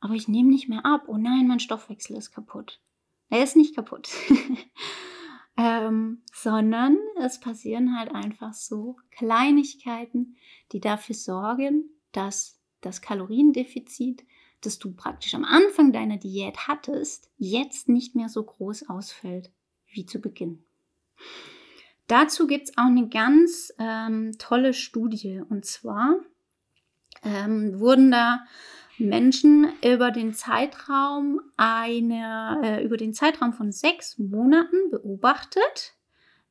aber 0.00 0.14
ich 0.14 0.28
nehme 0.28 0.50
nicht 0.50 0.68
mehr 0.68 0.84
ab. 0.84 1.04
Oh 1.06 1.16
nein, 1.16 1.48
mein 1.48 1.60
Stoffwechsel 1.60 2.16
ist 2.16 2.32
kaputt. 2.32 2.80
Er 3.30 3.42
ist 3.42 3.56
nicht 3.56 3.74
kaputt. 3.74 4.08
ähm, 5.56 6.22
sondern 6.32 6.98
es 7.16 7.40
passieren 7.40 7.98
halt 7.98 8.14
einfach 8.14 8.52
so 8.52 8.96
Kleinigkeiten, 9.10 10.36
die 10.72 10.80
dafür 10.80 11.14
sorgen, 11.14 11.90
dass 12.12 12.60
das 12.80 13.00
Kaloriendefizit, 13.00 14.24
das 14.60 14.78
du 14.78 14.92
praktisch 14.92 15.34
am 15.34 15.44
Anfang 15.44 15.92
deiner 15.92 16.18
Diät 16.18 16.68
hattest, 16.68 17.30
jetzt 17.38 17.88
nicht 17.88 18.14
mehr 18.14 18.28
so 18.28 18.42
groß 18.44 18.88
ausfällt 18.88 19.50
wie 19.92 20.06
zu 20.06 20.20
Beginn. 20.20 20.64
Dazu 22.06 22.46
gibt 22.46 22.68
es 22.68 22.78
auch 22.78 22.84
eine 22.84 23.08
ganz 23.08 23.72
ähm, 23.78 24.32
tolle 24.38 24.74
Studie. 24.74 25.42
Und 25.48 25.64
zwar 25.64 26.16
ähm, 27.22 27.78
wurden 27.80 28.10
da 28.10 28.44
Menschen 28.98 29.72
über 29.84 30.10
den 30.10 30.34
Zeitraum 30.34 31.40
eine, 31.56 32.60
äh, 32.62 32.84
über 32.84 32.96
den 32.96 33.12
Zeitraum 33.12 33.52
von 33.52 33.72
sechs 33.72 34.18
Monaten 34.18 34.90
beobachtet, 34.90 35.94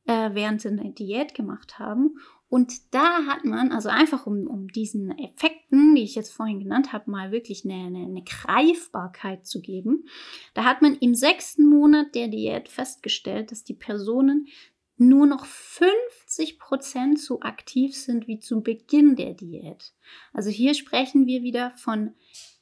äh, 0.06 0.30
während 0.34 0.60
sie 0.60 0.68
eine 0.68 0.90
Diät 0.90 1.34
gemacht 1.34 1.78
haben. 1.78 2.16
Und 2.48 2.94
da 2.94 3.26
hat 3.26 3.44
man, 3.44 3.72
also 3.72 3.88
einfach 3.88 4.26
um, 4.26 4.46
um 4.46 4.68
diesen 4.68 5.10
Effekten, 5.18 5.94
die 5.94 6.04
ich 6.04 6.14
jetzt 6.14 6.32
vorhin 6.32 6.60
genannt 6.60 6.92
habe, 6.92 7.10
mal 7.10 7.32
wirklich 7.32 7.64
eine, 7.64 7.86
eine, 7.86 8.04
eine 8.04 8.22
Greifbarkeit 8.22 9.46
zu 9.46 9.60
geben, 9.60 10.04
da 10.52 10.64
hat 10.64 10.82
man 10.82 10.94
im 10.94 11.14
sechsten 11.14 11.68
Monat 11.68 12.14
der 12.14 12.28
Diät 12.28 12.68
festgestellt, 12.68 13.50
dass 13.50 13.64
die 13.64 13.74
Personen 13.74 14.46
nur 14.96 15.26
noch 15.26 15.44
50 15.44 16.58
Prozent 16.58 17.20
so 17.20 17.40
aktiv 17.40 17.96
sind 17.96 18.28
wie 18.28 18.38
zu 18.38 18.60
Beginn 18.60 19.16
der 19.16 19.34
Diät. 19.34 19.92
Also 20.32 20.50
hier 20.50 20.74
sprechen 20.74 21.26
wir 21.26 21.42
wieder 21.42 21.72
von 21.72 22.14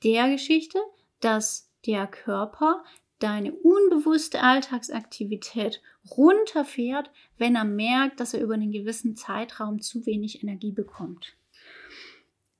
der 0.03 0.31
Geschichte, 0.31 0.79
dass 1.21 1.71
der 1.87 2.07
Körper 2.07 2.85
deine 3.19 3.53
unbewusste 3.53 4.43
Alltagsaktivität 4.43 5.81
runterfährt, 6.11 7.11
wenn 7.39 7.55
er 7.55 7.65
merkt, 7.65 8.19
dass 8.19 8.35
er 8.35 8.41
über 8.41 8.55
einen 8.55 8.73
gewissen 8.73 9.17
Zeitraum 9.17 9.81
zu 9.81 10.07
wenig 10.07 10.43
Energie 10.43 10.73
bekommt. 10.73 11.37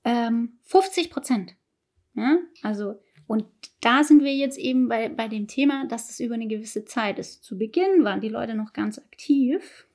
Ähm, 0.05 0.59
50 0.63 1.11
Prozent. 1.11 1.55
Ja? 2.15 2.39
Also, 2.63 3.01
und 3.27 3.47
da 3.81 4.05
sind 4.05 4.23
wir 4.23 4.35
jetzt 4.35 4.59
eben 4.59 4.89
bei, 4.89 5.09
bei 5.09 5.29
dem 5.29 5.47
Thema, 5.47 5.87
dass 5.87 6.11
es 6.11 6.21
über 6.21 6.35
eine 6.35 6.49
gewisse 6.49 6.85
Zeit 6.85 7.19
ist. 7.19 7.45
Zu 7.45 7.59
Beginn 7.59 8.05
waren 8.05 8.21
die 8.21 8.29
Leute 8.29 8.55
noch 8.55 8.73
ganz 8.73 8.99
aktiv 8.99 9.87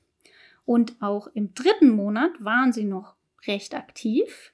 und 0.64 1.00
auch 1.00 1.28
im 1.28 1.54
dritten 1.54 1.90
Monat 1.90 2.32
waren 2.40 2.72
sie 2.72 2.84
noch 2.84 3.14
recht 3.46 3.74
aktiv 3.74 4.52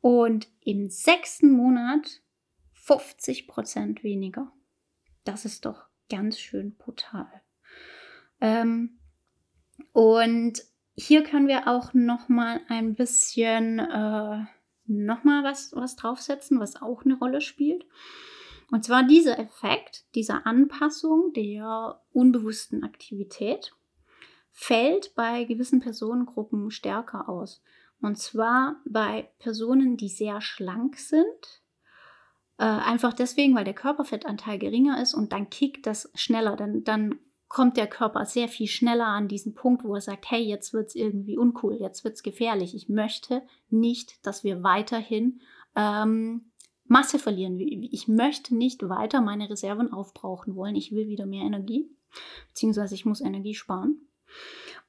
und 0.00 0.48
im 0.60 0.88
sechsten 0.88 1.50
Monat 1.50 2.20
50 2.74 3.48
Prozent 3.48 4.02
weniger. 4.02 4.52
Das 5.24 5.44
ist 5.44 5.64
doch 5.64 5.84
ganz 6.08 6.38
schön 6.38 6.76
brutal. 6.76 7.28
Ähm, 8.40 8.98
und 9.92 10.62
hier 10.96 11.22
können 11.22 11.48
wir 11.48 11.68
auch 11.68 11.94
noch 11.94 12.28
mal 12.28 12.60
ein 12.68 12.94
bisschen 12.94 13.78
äh, 13.78 14.44
noch 14.90 15.24
mal 15.24 15.44
was, 15.44 15.72
was 15.74 15.96
draufsetzen, 15.96 16.60
was 16.60 16.80
auch 16.80 17.04
eine 17.04 17.18
Rolle 17.18 17.40
spielt. 17.40 17.86
Und 18.70 18.84
zwar 18.84 19.02
dieser 19.02 19.38
Effekt 19.38 20.04
dieser 20.14 20.46
Anpassung 20.46 21.32
der 21.32 22.00
unbewussten 22.12 22.84
Aktivität 22.84 23.72
fällt 24.52 25.14
bei 25.14 25.44
gewissen 25.44 25.80
Personengruppen 25.80 26.70
stärker 26.70 27.28
aus. 27.28 27.62
Und 28.00 28.18
zwar 28.18 28.76
bei 28.84 29.30
Personen, 29.38 29.96
die 29.96 30.08
sehr 30.08 30.40
schlank 30.40 30.96
sind, 30.96 31.62
äh, 32.58 32.64
einfach 32.64 33.12
deswegen, 33.12 33.54
weil 33.54 33.64
der 33.64 33.74
Körperfettanteil 33.74 34.58
geringer 34.58 35.00
ist 35.02 35.14
und 35.14 35.32
dann 35.32 35.50
kickt 35.50 35.86
das 35.86 36.10
schneller. 36.14 36.56
Dann, 36.56 36.84
dann 36.84 37.18
kommt 37.50 37.76
der 37.76 37.88
Körper 37.88 38.24
sehr 38.24 38.48
viel 38.48 38.68
schneller 38.68 39.08
an 39.08 39.26
diesen 39.26 39.54
Punkt, 39.54 39.82
wo 39.84 39.96
er 39.96 40.00
sagt, 40.00 40.30
hey, 40.30 40.40
jetzt 40.40 40.72
wird 40.72 40.86
es 40.86 40.94
irgendwie 40.94 41.36
uncool, 41.36 41.74
jetzt 41.74 42.04
wird 42.04 42.14
es 42.14 42.22
gefährlich. 42.22 42.76
Ich 42.76 42.88
möchte 42.88 43.42
nicht, 43.68 44.24
dass 44.24 44.44
wir 44.44 44.62
weiterhin 44.62 45.40
ähm, 45.74 46.52
Masse 46.84 47.18
verlieren. 47.18 47.58
Ich 47.58 48.06
möchte 48.06 48.56
nicht 48.56 48.88
weiter 48.88 49.20
meine 49.20 49.50
Reserven 49.50 49.92
aufbrauchen 49.92 50.54
wollen. 50.54 50.76
Ich 50.76 50.92
will 50.92 51.08
wieder 51.08 51.26
mehr 51.26 51.44
Energie, 51.44 51.90
beziehungsweise 52.48 52.94
ich 52.94 53.04
muss 53.04 53.20
Energie 53.20 53.54
sparen. 53.54 54.00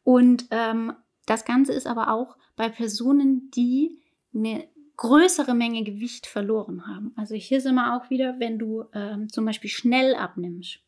Und 0.03 0.45
ähm, 0.51 0.93
das 1.25 1.45
Ganze 1.45 1.73
ist 1.73 1.87
aber 1.87 2.11
auch 2.11 2.37
bei 2.55 2.69
Personen, 2.69 3.49
die 3.51 3.99
eine 4.35 4.67
größere 4.97 5.55
Menge 5.55 5.83
Gewicht 5.83 6.27
verloren 6.27 6.85
haben. 6.85 7.11
Also 7.15 7.33
hier 7.33 7.59
sind 7.59 7.73
wir 7.73 7.95
auch 7.95 8.11
wieder, 8.11 8.39
wenn 8.39 8.59
du 8.59 8.83
ähm, 8.93 9.29
zum 9.29 9.45
Beispiel 9.45 9.71
schnell 9.71 10.13
abnimmst, 10.13 10.79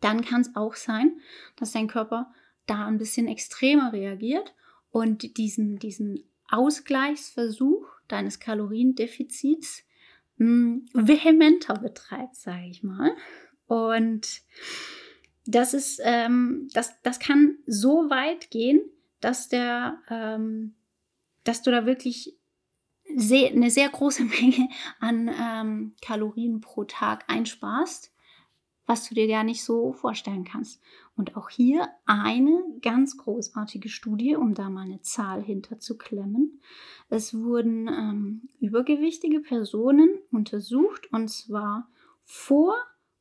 dann 0.00 0.24
kann 0.24 0.40
es 0.40 0.56
auch 0.56 0.74
sein, 0.74 1.20
dass 1.56 1.72
dein 1.72 1.88
Körper 1.88 2.32
da 2.66 2.86
ein 2.86 2.98
bisschen 2.98 3.28
extremer 3.28 3.92
reagiert 3.92 4.54
und 4.90 5.36
diesen, 5.36 5.78
diesen 5.78 6.24
Ausgleichsversuch 6.48 7.86
deines 8.08 8.40
Kaloriendefizits 8.40 9.84
mh, 10.38 10.46
hm, 10.46 10.88
vehementer 10.92 11.74
betreibt, 11.74 12.36
sage 12.36 12.68
ich 12.68 12.82
mal. 12.82 13.12
Und 13.66 14.42
das 15.44 15.74
ist, 15.74 16.00
ähm, 16.02 16.68
das, 16.72 17.00
das 17.02 17.18
kann 17.18 17.58
so 17.66 18.10
weit 18.10 18.50
gehen, 18.50 18.80
dass 19.20 19.48
der, 19.48 19.98
ähm, 20.08 20.74
dass 21.44 21.62
du 21.62 21.70
da 21.70 21.86
wirklich 21.86 22.36
sehr, 23.14 23.50
eine 23.50 23.70
sehr 23.70 23.88
große 23.88 24.24
Menge 24.40 24.68
an 25.00 25.30
ähm, 25.40 25.94
Kalorien 26.02 26.60
pro 26.60 26.84
Tag 26.84 27.24
einsparst, 27.28 28.12
was 28.86 29.08
du 29.08 29.14
dir 29.14 29.26
gar 29.26 29.44
nicht 29.44 29.64
so 29.64 29.92
vorstellen 29.92 30.44
kannst. 30.44 30.80
Und 31.16 31.36
auch 31.36 31.48
hier 31.48 31.88
eine 32.06 32.62
ganz 32.82 33.16
großartige 33.16 33.88
Studie, 33.88 34.36
um 34.36 34.54
da 34.54 34.70
mal 34.70 34.84
eine 34.84 35.00
Zahl 35.02 35.42
hinterzuklemmen. 35.42 36.60
Es 37.08 37.34
wurden 37.34 37.88
ähm, 37.88 38.48
übergewichtige 38.60 39.40
Personen 39.40 40.18
untersucht 40.30 41.12
und 41.12 41.28
zwar 41.28 41.88
vor 42.24 42.76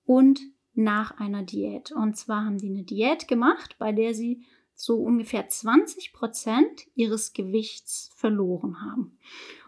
und 0.06 0.40
nach 0.74 1.18
einer 1.20 1.44
Diät. 1.44 1.92
Und 1.92 2.18
zwar 2.18 2.46
haben 2.46 2.58
die 2.58 2.70
eine 2.70 2.84
Diät 2.84 3.28
gemacht, 3.28 3.78
bei 3.80 3.92
der 3.92 4.14
sie 4.14 4.46
so 4.74 4.98
ungefähr 4.98 5.48
20 5.48 6.14
Prozent 6.14 6.88
ihres 6.96 7.34
Gewichts 7.34 8.12
verloren 8.14 8.82
haben 8.82 9.18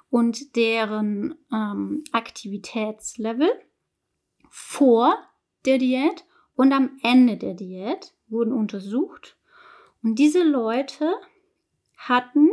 und 0.10 0.56
deren 0.56 1.36
ähm, 1.52 2.04
Aktivitätslevel 2.12 3.50
vor 4.50 5.16
der 5.68 5.78
Diät 5.78 6.26
und 6.56 6.74
am 6.74 6.98
Ende 7.04 7.38
der 7.38 7.54
Diät 7.54 8.14
wurden 8.28 8.54
untersucht. 8.54 9.38
Und 10.02 10.16
diese 10.18 10.44
Leute 10.44 11.14
hatten 11.98 12.50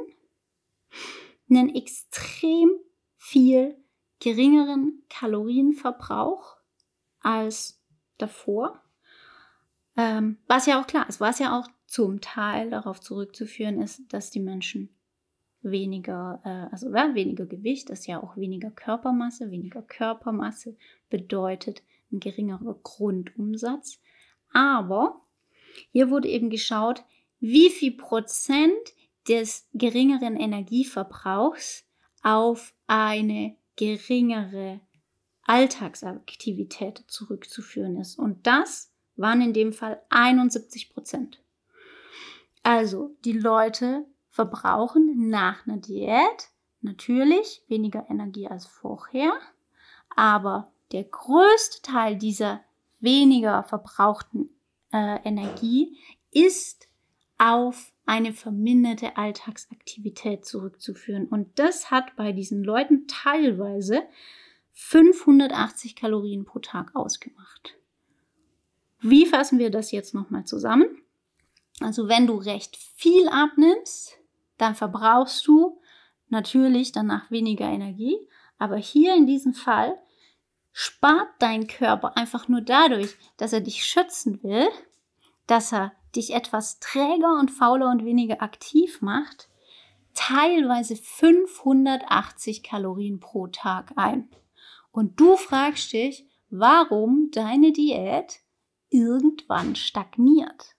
einen 1.48 1.74
extrem 1.74 2.70
viel 3.16 3.76
geringeren 4.20 5.02
Kalorienverbrauch 5.08 6.56
als 7.20 7.82
davor. 8.18 8.82
Ähm, 9.96 10.38
was 10.46 10.66
ja 10.66 10.80
auch 10.80 10.86
klar 10.86 11.08
ist, 11.08 11.20
was 11.20 11.38
ja 11.38 11.58
auch 11.58 11.68
zum 11.86 12.20
Teil 12.20 12.70
darauf 12.70 13.00
zurückzuführen 13.00 13.80
ist, 13.80 14.02
dass 14.12 14.30
die 14.30 14.40
Menschen 14.40 14.94
weniger, 15.62 16.40
äh, 16.44 16.72
also 16.72 16.94
ja, 16.94 17.14
weniger 17.14 17.46
Gewicht 17.46 17.90
ist 17.90 18.06
ja 18.06 18.22
auch 18.22 18.36
weniger 18.36 18.70
Körpermasse. 18.70 19.50
Weniger 19.50 19.82
Körpermasse 19.82 20.76
bedeutet 21.08 21.82
ein 22.14 22.20
geringerer 22.20 22.78
Grundumsatz. 22.82 24.00
Aber 24.52 25.20
hier 25.90 26.10
wurde 26.10 26.28
eben 26.28 26.50
geschaut, 26.50 27.04
wie 27.40 27.70
viel 27.70 27.92
Prozent 27.96 28.94
des 29.28 29.68
geringeren 29.74 30.36
Energieverbrauchs 30.36 31.84
auf 32.22 32.74
eine 32.86 33.56
geringere 33.76 34.80
Alltagsaktivität 35.42 37.04
zurückzuführen 37.08 37.96
ist. 37.96 38.18
Und 38.18 38.46
das 38.46 38.92
waren 39.16 39.40
in 39.40 39.52
dem 39.52 39.72
Fall 39.72 40.00
71 40.08 40.90
Prozent. 40.90 41.42
Also 42.62 43.14
die 43.24 43.32
Leute 43.32 44.06
verbrauchen 44.30 45.28
nach 45.28 45.66
einer 45.66 45.76
Diät 45.76 46.50
natürlich 46.80 47.62
weniger 47.68 48.06
Energie 48.08 48.48
als 48.48 48.66
vorher, 48.66 49.32
aber 50.16 50.72
der 50.94 51.04
größte 51.04 51.82
Teil 51.82 52.16
dieser 52.16 52.60
weniger 53.00 53.64
verbrauchten 53.64 54.48
äh, 54.92 55.18
Energie 55.24 55.98
ist 56.30 56.88
auf 57.36 57.92
eine 58.06 58.32
verminderte 58.32 59.16
Alltagsaktivität 59.16 60.44
zurückzuführen. 60.44 61.26
Und 61.26 61.58
das 61.58 61.90
hat 61.90 62.14
bei 62.14 62.30
diesen 62.30 62.62
Leuten 62.62 63.08
teilweise 63.08 64.04
580 64.72 65.96
Kalorien 65.96 66.44
pro 66.44 66.60
Tag 66.60 66.94
ausgemacht. 66.94 67.76
Wie 69.00 69.26
fassen 69.26 69.58
wir 69.58 69.70
das 69.70 69.90
jetzt 69.90 70.14
nochmal 70.14 70.44
zusammen? 70.44 70.86
Also 71.80 72.08
wenn 72.08 72.28
du 72.28 72.36
recht 72.36 72.76
viel 72.76 73.28
abnimmst, 73.28 74.16
dann 74.58 74.76
verbrauchst 74.76 75.44
du 75.48 75.80
natürlich 76.28 76.92
danach 76.92 77.32
weniger 77.32 77.66
Energie. 77.66 78.16
Aber 78.58 78.76
hier 78.76 79.16
in 79.16 79.26
diesem 79.26 79.54
Fall 79.54 79.98
spart 80.76 81.28
dein 81.38 81.68
Körper 81.68 82.16
einfach 82.16 82.48
nur 82.48 82.60
dadurch, 82.60 83.14
dass 83.36 83.52
er 83.52 83.60
dich 83.60 83.86
schützen 83.86 84.42
will, 84.42 84.68
dass 85.46 85.72
er 85.72 85.92
dich 86.16 86.34
etwas 86.34 86.80
träger 86.80 87.38
und 87.38 87.50
fauler 87.50 87.90
und 87.90 88.04
weniger 88.04 88.42
aktiv 88.42 89.00
macht, 89.00 89.48
teilweise 90.14 90.96
580 90.96 92.64
Kalorien 92.64 93.20
pro 93.20 93.46
Tag 93.46 93.92
ein. 93.96 94.28
Und 94.90 95.20
du 95.20 95.36
fragst 95.36 95.92
dich, 95.92 96.26
warum 96.50 97.30
deine 97.30 97.72
Diät 97.72 98.40
irgendwann 98.90 99.76
stagniert. 99.76 100.73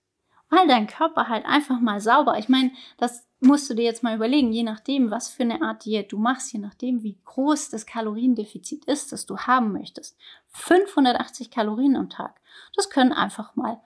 Weil 0.56 0.68
dein 0.70 0.88
Körper 0.88 1.28
halt 1.28 1.46
einfach 1.46 1.82
mal 1.82 2.00
sauber, 2.00 2.38
ich 2.40 2.48
meine, 2.48 2.72
das 2.98 3.28
musst 3.42 3.70
du 3.70 3.74
dir 3.74 3.84
jetzt 3.84 4.04
mal 4.04 4.16
überlegen, 4.16 4.54
je 4.54 4.64
nachdem, 4.64 5.12
was 5.12 5.28
für 5.28 5.44
eine 5.44 5.62
Art 5.62 5.84
Diät 5.84 6.14
du 6.14 6.18
machst, 6.18 6.54
je 6.54 6.60
nachdem, 6.60 7.04
wie 7.04 7.20
groß 7.26 7.70
das 7.72 7.86
Kaloriendefizit 7.86 8.86
ist, 8.86 9.12
das 9.12 9.26
du 9.26 9.38
haben 9.38 9.74
möchtest. 9.74 10.18
580 10.52 11.52
Kalorien 11.52 11.98
am 11.98 12.10
Tag. 12.10 12.40
Das 12.74 12.90
können 12.90 13.12
einfach 13.12 13.58
mal 13.58 13.82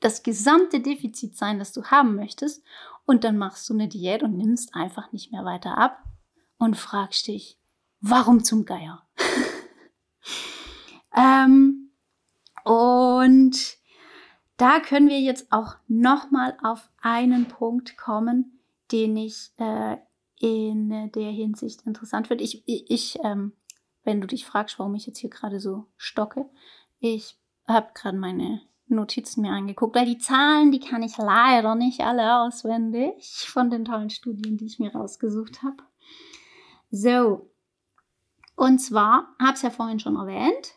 das 0.00 0.22
gesamte 0.22 0.80
Defizit 0.80 1.36
sein, 1.36 1.58
das 1.58 1.72
du 1.72 1.84
haben 1.84 2.16
möchtest. 2.16 2.64
Und 3.04 3.22
dann 3.24 3.36
machst 3.36 3.68
du 3.68 3.74
eine 3.74 3.86
Diät 3.86 4.22
und 4.22 4.38
nimmst 4.38 4.74
einfach 4.74 5.12
nicht 5.12 5.32
mehr 5.32 5.44
weiter 5.44 5.76
ab 5.76 6.02
und 6.56 6.78
fragst 6.78 7.26
dich, 7.26 7.58
warum 8.00 8.42
zum 8.42 8.64
Geier? 8.64 9.06
ähm, 11.14 11.90
und 12.64 13.83
da 14.56 14.80
können 14.80 15.08
wir 15.08 15.20
jetzt 15.20 15.50
auch 15.50 15.76
nochmal 15.88 16.56
auf 16.62 16.90
einen 17.00 17.46
Punkt 17.48 17.96
kommen, 17.96 18.60
den 18.92 19.16
ich 19.16 19.52
äh, 19.58 19.96
in 20.38 21.10
der 21.12 21.30
Hinsicht 21.30 21.82
interessant 21.86 22.28
finde. 22.28 22.44
Ich, 22.44 22.62
ich 22.66 23.18
ähm, 23.24 23.52
wenn 24.04 24.20
du 24.20 24.26
dich 24.26 24.46
fragst, 24.46 24.78
warum 24.78 24.94
ich 24.94 25.06
jetzt 25.06 25.18
hier 25.18 25.30
gerade 25.30 25.58
so 25.58 25.86
stocke, 25.96 26.48
ich 27.00 27.38
habe 27.66 27.88
gerade 27.94 28.18
meine 28.18 28.60
Notizen 28.86 29.40
mir 29.40 29.52
angeguckt, 29.52 29.96
weil 29.96 30.06
die 30.06 30.18
Zahlen, 30.18 30.70
die 30.70 30.80
kann 30.80 31.02
ich 31.02 31.16
leider 31.16 31.74
nicht 31.74 32.00
alle 32.00 32.40
auswendig 32.40 33.48
von 33.48 33.70
den 33.70 33.86
tollen 33.86 34.10
Studien, 34.10 34.58
die 34.58 34.66
ich 34.66 34.78
mir 34.78 34.92
rausgesucht 34.92 35.62
habe. 35.62 35.82
So, 36.90 37.50
und 38.56 38.78
zwar, 38.78 39.34
habe 39.40 39.54
es 39.54 39.62
ja 39.62 39.70
vorhin 39.70 39.98
schon 39.98 40.16
erwähnt, 40.16 40.74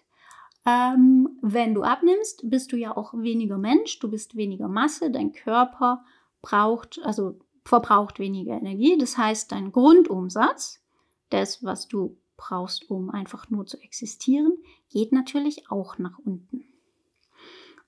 ähm, 0.67 1.39
wenn 1.41 1.73
du 1.73 1.83
abnimmst, 1.83 2.49
bist 2.49 2.73
du 2.73 2.75
ja 2.75 2.95
auch 2.95 3.13
weniger 3.13 3.57
Mensch, 3.57 3.99
du 3.99 4.11
bist 4.11 4.35
weniger 4.35 4.67
Masse, 4.67 5.09
dein 5.09 5.31
Körper 5.31 6.03
braucht, 6.41 6.99
also 7.03 7.39
verbraucht 7.63 8.19
weniger 8.19 8.57
Energie. 8.57 8.97
Das 8.97 9.17
heißt, 9.17 9.53
dein 9.53 9.71
Grundumsatz, 9.71 10.83
das, 11.29 11.63
was 11.63 11.87
du 11.87 12.17
brauchst, 12.35 12.89
um 12.91 13.09
einfach 13.09 13.49
nur 13.49 13.65
zu 13.65 13.77
existieren, 13.81 14.57
geht 14.89 15.13
natürlich 15.13 15.71
auch 15.71 15.97
nach 15.99 16.19
unten. 16.19 16.65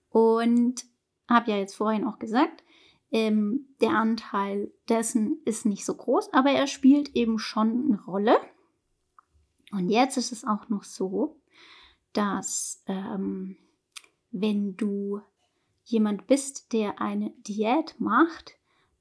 Und 0.10 0.86
habe 1.28 1.52
ja 1.52 1.58
jetzt 1.58 1.76
vorhin 1.76 2.06
auch 2.06 2.18
gesagt, 2.18 2.64
ähm, 3.12 3.68
der 3.82 3.92
Anteil 3.92 4.72
dessen 4.88 5.42
ist 5.44 5.66
nicht 5.66 5.86
so 5.86 5.96
groß, 5.96 6.32
aber 6.32 6.52
er 6.52 6.66
spielt 6.68 7.14
eben 7.16 7.40
schon 7.40 7.88
eine 7.88 8.04
Rolle. 8.06 8.38
Und 9.72 9.90
jetzt 9.90 10.16
ist 10.16 10.32
es 10.32 10.46
auch 10.46 10.70
noch 10.70 10.84
so, 10.84 11.39
dass 12.14 12.84
ähm, 12.88 13.58
wenn 14.32 14.76
du 14.76 15.22
jemand 15.84 16.28
bist, 16.28 16.72
der 16.74 17.02
eine 17.02 17.32
Diät 17.48 17.96
macht, 18.00 18.56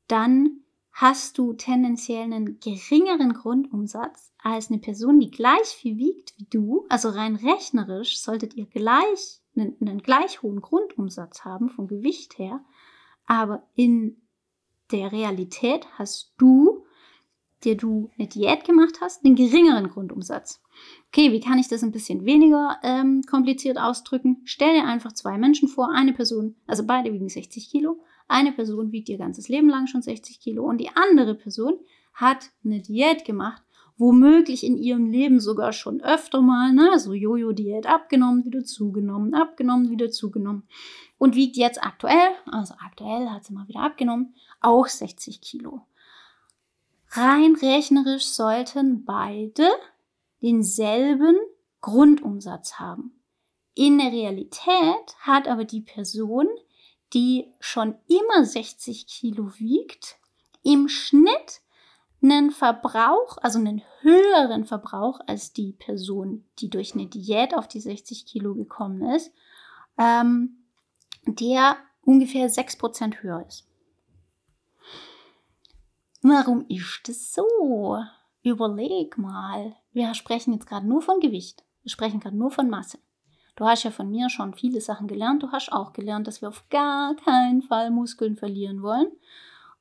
dann 0.06 0.62
hast 0.92 1.38
du 1.38 1.52
tendenziell 1.52 2.24
einen 2.24 2.58
geringeren 2.60 3.34
Grundumsatz 3.34 4.32
als 4.38 4.70
eine 4.70 4.80
Person, 4.80 5.20
die 5.20 5.30
gleich 5.30 5.66
viel 5.66 5.96
wiegt 5.96 6.34
wie 6.38 6.46
du. 6.50 6.86
Also 6.88 7.10
rein 7.10 7.36
rechnerisch 7.36 8.18
solltet 8.20 8.54
ihr 8.54 8.66
gleich 8.66 9.40
einen, 9.54 9.76
einen 9.80 10.02
gleich 10.02 10.42
hohen 10.42 10.60
Grundumsatz 10.60 11.44
haben 11.44 11.68
vom 11.68 11.86
Gewicht 11.86 12.38
her, 12.38 12.64
aber 13.26 13.62
in 13.74 14.20
der 14.90 15.12
Realität 15.12 15.86
hast 15.98 16.32
du, 16.38 16.77
der 17.64 17.74
du 17.74 18.10
eine 18.18 18.28
Diät 18.28 18.64
gemacht 18.64 19.00
hast, 19.00 19.24
einen 19.24 19.34
geringeren 19.34 19.88
Grundumsatz. 19.88 20.62
Okay, 21.08 21.32
wie 21.32 21.40
kann 21.40 21.58
ich 21.58 21.68
das 21.68 21.82
ein 21.82 21.92
bisschen 21.92 22.24
weniger 22.24 22.78
ähm, 22.82 23.22
kompliziert 23.28 23.78
ausdrücken? 23.78 24.42
Stell 24.44 24.74
dir 24.74 24.84
einfach 24.84 25.12
zwei 25.12 25.38
Menschen 25.38 25.68
vor, 25.68 25.90
eine 25.90 26.12
Person, 26.12 26.56
also 26.66 26.86
beide 26.86 27.12
wiegen 27.12 27.28
60 27.28 27.70
Kilo, 27.70 28.00
eine 28.28 28.52
Person 28.52 28.92
wiegt 28.92 29.08
ihr 29.08 29.18
ganzes 29.18 29.48
Leben 29.48 29.68
lang 29.68 29.86
schon 29.86 30.02
60 30.02 30.40
Kilo 30.40 30.64
und 30.64 30.78
die 30.78 30.90
andere 30.94 31.34
Person 31.34 31.74
hat 32.12 32.50
eine 32.64 32.80
Diät 32.80 33.24
gemacht, 33.24 33.62
womöglich 33.96 34.64
in 34.64 34.76
ihrem 34.76 35.06
Leben 35.06 35.40
sogar 35.40 35.72
schon 35.72 36.00
öfter 36.00 36.40
mal, 36.40 36.72
ne, 36.72 36.98
so 36.98 37.12
Jojo-Diät 37.12 37.86
abgenommen, 37.86 38.44
wieder 38.44 38.64
zugenommen, 38.64 39.34
abgenommen, 39.34 39.90
wieder 39.90 40.10
zugenommen 40.10 40.64
und 41.18 41.34
wiegt 41.34 41.56
jetzt 41.56 41.82
aktuell, 41.82 42.30
also 42.46 42.74
aktuell 42.84 43.28
hat 43.30 43.44
sie 43.44 43.54
mal 43.54 43.66
wieder 43.66 43.80
abgenommen, 43.80 44.34
auch 44.60 44.86
60 44.86 45.40
Kilo. 45.40 45.82
Rein 47.10 47.56
rechnerisch 47.56 48.26
sollten 48.26 49.04
beide 49.04 49.68
denselben 50.42 51.36
Grundumsatz 51.80 52.74
haben. 52.74 53.22
In 53.74 53.98
der 53.98 54.12
Realität 54.12 55.16
hat 55.20 55.48
aber 55.48 55.64
die 55.64 55.80
Person, 55.80 56.48
die 57.14 57.46
schon 57.60 57.94
immer 58.08 58.44
60 58.44 59.06
Kilo 59.06 59.52
wiegt, 59.58 60.16
im 60.62 60.88
Schnitt 60.88 61.60
einen 62.20 62.50
Verbrauch, 62.50 63.38
also 63.40 63.58
einen 63.58 63.82
höheren 64.00 64.64
Verbrauch 64.64 65.20
als 65.26 65.52
die 65.52 65.72
Person, 65.72 66.44
die 66.58 66.68
durch 66.68 66.94
eine 66.94 67.06
Diät 67.06 67.56
auf 67.56 67.68
die 67.68 67.80
60 67.80 68.26
Kilo 68.26 68.54
gekommen 68.54 69.02
ist, 69.14 69.32
ähm, 69.96 70.64
der 71.26 71.76
ungefähr 72.02 72.50
6% 72.50 73.22
höher 73.22 73.46
ist. 73.46 73.67
Warum 76.22 76.66
ist 76.68 77.02
das 77.06 77.32
so? 77.32 78.02
Überleg 78.42 79.18
mal. 79.18 79.76
Wir 79.92 80.14
sprechen 80.14 80.52
jetzt 80.52 80.66
gerade 80.66 80.86
nur 80.86 81.02
von 81.02 81.20
Gewicht. 81.20 81.64
Wir 81.82 81.90
sprechen 81.90 82.20
gerade 82.20 82.36
nur 82.36 82.50
von 82.50 82.68
Masse. 82.68 82.98
Du 83.54 83.64
hast 83.64 83.82
ja 83.82 83.90
von 83.90 84.10
mir 84.10 84.30
schon 84.30 84.54
viele 84.54 84.80
Sachen 84.80 85.08
gelernt. 85.08 85.42
Du 85.42 85.50
hast 85.50 85.72
auch 85.72 85.92
gelernt, 85.92 86.26
dass 86.26 86.40
wir 86.40 86.48
auf 86.48 86.68
gar 86.70 87.14
keinen 87.16 87.62
Fall 87.62 87.90
Muskeln 87.90 88.36
verlieren 88.36 88.82
wollen. 88.82 89.10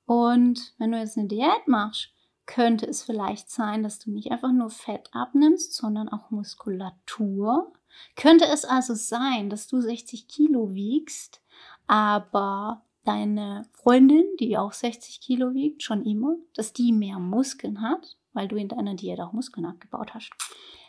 Und 0.05 0.73
wenn 0.77 0.91
du 0.91 0.97
jetzt 0.97 1.17
eine 1.17 1.27
Diät 1.27 1.67
machst, 1.67 2.09
könnte 2.45 2.87
es 2.87 3.03
vielleicht 3.03 3.51
sein, 3.51 3.83
dass 3.83 3.99
du 3.99 4.09
nicht 4.09 4.31
einfach 4.31 4.51
nur 4.51 4.69
Fett 4.69 5.09
abnimmst, 5.11 5.75
sondern 5.75 6.07
auch 6.09 6.31
Muskulatur. 6.31 7.73
Könnte 8.15 8.45
es 8.45 8.63
also 8.63 8.93
sein, 8.95 9.49
dass 9.49 9.67
du 9.67 9.81
60 9.81 10.27
Kilo 10.27 10.73
wiegst, 10.73 11.41
aber 11.87 12.83
deine 13.07 13.67
Freundin, 13.73 14.25
die 14.39 14.57
auch 14.57 14.73
60 14.73 15.21
Kilo 15.21 15.53
wiegt, 15.53 15.83
schon 15.83 16.03
immer, 16.05 16.35
dass 16.55 16.73
die 16.73 16.91
mehr 16.91 17.19
Muskeln 17.19 17.81
hat, 17.81 18.17
weil 18.33 18.47
du 18.47 18.55
in 18.55 18.67
deiner 18.67 18.95
Diät 18.95 19.19
auch 19.19 19.33
Muskeln 19.33 19.65
abgebaut 19.65 20.13
hast. 20.13 20.31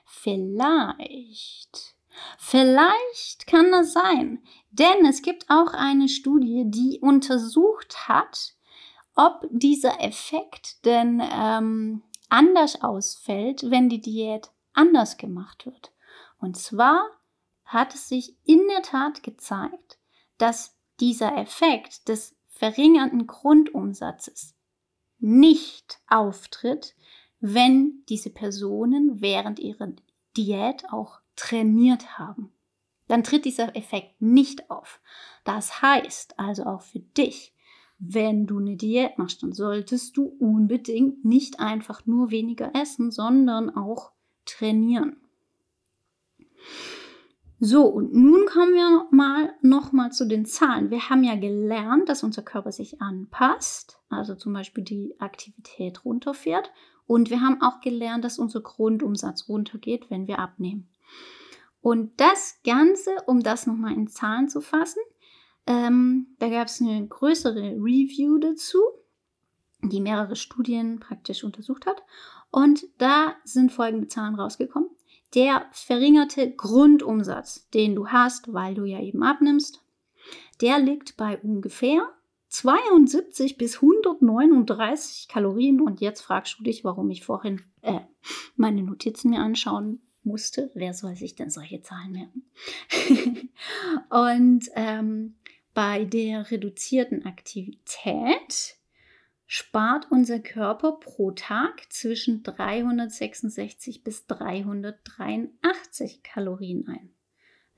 Vielleicht. 0.05 1.95
Vielleicht 2.39 3.47
kann 3.47 3.71
das 3.71 3.93
sein. 3.93 4.43
Denn 4.71 5.07
es 5.07 5.23
gibt 5.23 5.49
auch 5.49 5.73
eine 5.73 6.09
Studie, 6.09 6.65
die 6.67 6.99
untersucht 7.01 8.09
hat, 8.09 8.55
ob 9.15 9.47
dieser 9.51 10.01
Effekt 10.01 10.85
denn 10.85 11.23
ähm, 11.33 12.03
anders 12.29 12.83
ausfällt, 12.83 13.71
wenn 13.71 13.89
die 13.89 14.01
Diät 14.01 14.51
anders 14.73 15.17
gemacht 15.17 15.67
wird. 15.67 15.93
Und 16.39 16.57
zwar 16.57 17.09
hat 17.65 17.95
es 17.95 18.09
sich 18.09 18.37
in 18.45 18.67
der 18.69 18.83
Tat 18.83 19.23
gezeigt, 19.23 19.99
dass 20.39 20.78
dieser 21.01 21.37
Effekt 21.37 22.09
des 22.09 22.37
verringerten 22.47 23.27
Grundumsatzes 23.27 24.55
nicht 25.19 26.01
auftritt, 26.09 26.95
wenn 27.41 28.03
diese 28.09 28.31
Personen 28.31 29.21
während 29.21 29.59
ihrer 29.59 29.93
Diät 30.37 30.85
auch 30.91 31.21
trainiert 31.37 32.19
haben. 32.19 32.53
Dann 33.07 33.25
tritt 33.25 33.45
dieser 33.45 33.75
Effekt 33.75 34.21
nicht 34.21 34.71
auf. 34.71 35.01
Das 35.45 35.83
heißt 35.83 36.39
also 36.39 36.65
auch 36.65 36.83
für 36.83 37.01
dich, 37.01 37.55
wenn 37.99 38.47
du 38.47 38.59
eine 38.59 38.77
Diät 38.77 39.19
machst, 39.19 39.43
dann 39.43 39.53
solltest 39.53 40.17
du 40.17 40.25
unbedingt 40.39 41.25
nicht 41.25 41.59
einfach 41.59 42.07
nur 42.07 42.31
weniger 42.31 42.75
essen, 42.75 43.11
sondern 43.11 43.75
auch 43.75 44.13
trainieren. 44.45 45.17
So, 47.61 47.87
und 47.87 48.15
nun 48.15 48.47
kommen 48.47 48.73
wir 48.73 49.09
mal 49.11 49.53
nochmal 49.63 50.13
zu 50.13 50.27
den 50.27 50.47
Zahlen. 50.47 50.91
Wir 50.91 51.11
haben 51.11 51.25
ja 51.25 51.35
gelernt, 51.35 52.09
dass 52.09 52.23
unser 52.23 52.43
Körper 52.43 52.71
sich 52.71 53.03
anpasst, 53.03 53.99
also 54.09 54.37
zum 54.37 54.53
Beispiel 54.53 54.85
die 54.85 55.17
Aktivität 55.19 56.05
runterfährt. 56.05 56.71
Und 57.07 57.31
wir 57.31 57.41
haben 57.41 57.61
auch 57.61 57.81
gelernt, 57.81 58.25
dass 58.25 58.39
unser 58.39 58.61
Grundumsatz 58.61 59.49
runtergeht, 59.49 60.09
wenn 60.09 60.29
wir 60.29 60.39
abnehmen. 60.39 60.89
Und 61.81 62.21
das 62.21 62.61
Ganze, 62.65 63.11
um 63.27 63.43
das 63.43 63.67
nochmal 63.67 63.95
in 63.95 64.07
Zahlen 64.07 64.49
zu 64.49 64.61
fassen, 64.61 65.01
ähm, 65.67 66.29
da 66.39 66.49
gab 66.49 66.69
es 66.69 66.81
eine 66.81 67.07
größere 67.07 67.73
Review 67.73 68.39
dazu, 68.39 68.79
die 69.83 70.01
mehrere 70.01 70.37
Studien 70.37 71.01
praktisch 71.01 71.43
untersucht 71.45 71.87
hat. 71.87 72.03
Und 72.51 72.87
da 72.99 73.35
sind 73.45 73.73
folgende 73.73 74.07
Zahlen 74.07 74.35
rausgekommen. 74.35 74.91
Der 75.35 75.67
verringerte 75.73 76.51
Grundumsatz, 76.51 77.69
den 77.71 77.95
du 77.95 78.09
hast, 78.09 78.53
weil 78.53 78.75
du 78.75 78.85
ja 78.85 79.01
eben 79.01 79.23
abnimmst, 79.23 79.83
der 80.61 80.79
liegt 80.79 81.17
bei 81.17 81.39
ungefähr 81.39 82.09
72 82.49 83.59
bis 83.59 83.77
139 83.77 85.29
Kalorien. 85.29 85.81
Und 85.81 86.01
jetzt 86.01 86.23
fragst 86.23 86.59
du 86.59 86.65
dich, 86.65 86.85
warum 86.85 87.11
ich 87.11 87.25
vorhin 87.25 87.61
äh, 87.83 88.01
meine 88.57 88.83
Notizen 88.83 89.31
mir 89.31 89.41
anschauen 89.41 90.01
musste. 90.23 90.71
Wer 90.75 90.95
soll 90.95 91.15
sich 91.15 91.35
denn 91.37 91.51
solche 91.51 91.83
Zahlen 91.83 92.13
merken? 92.13 92.43
und 94.11 94.71
ähm, 94.75 95.37
bei 95.75 96.05
der 96.05 96.51
reduzierten 96.51 97.25
Aktivität 97.27 98.78
spart 99.51 100.13
unser 100.13 100.39
Körper 100.41 100.93
pro 100.93 101.31
Tag 101.33 101.91
zwischen 101.91 102.43
366 102.43 104.05
bis 104.05 104.27
383 104.27 106.23
Kalorien 106.23 106.87
ein. 106.87 107.11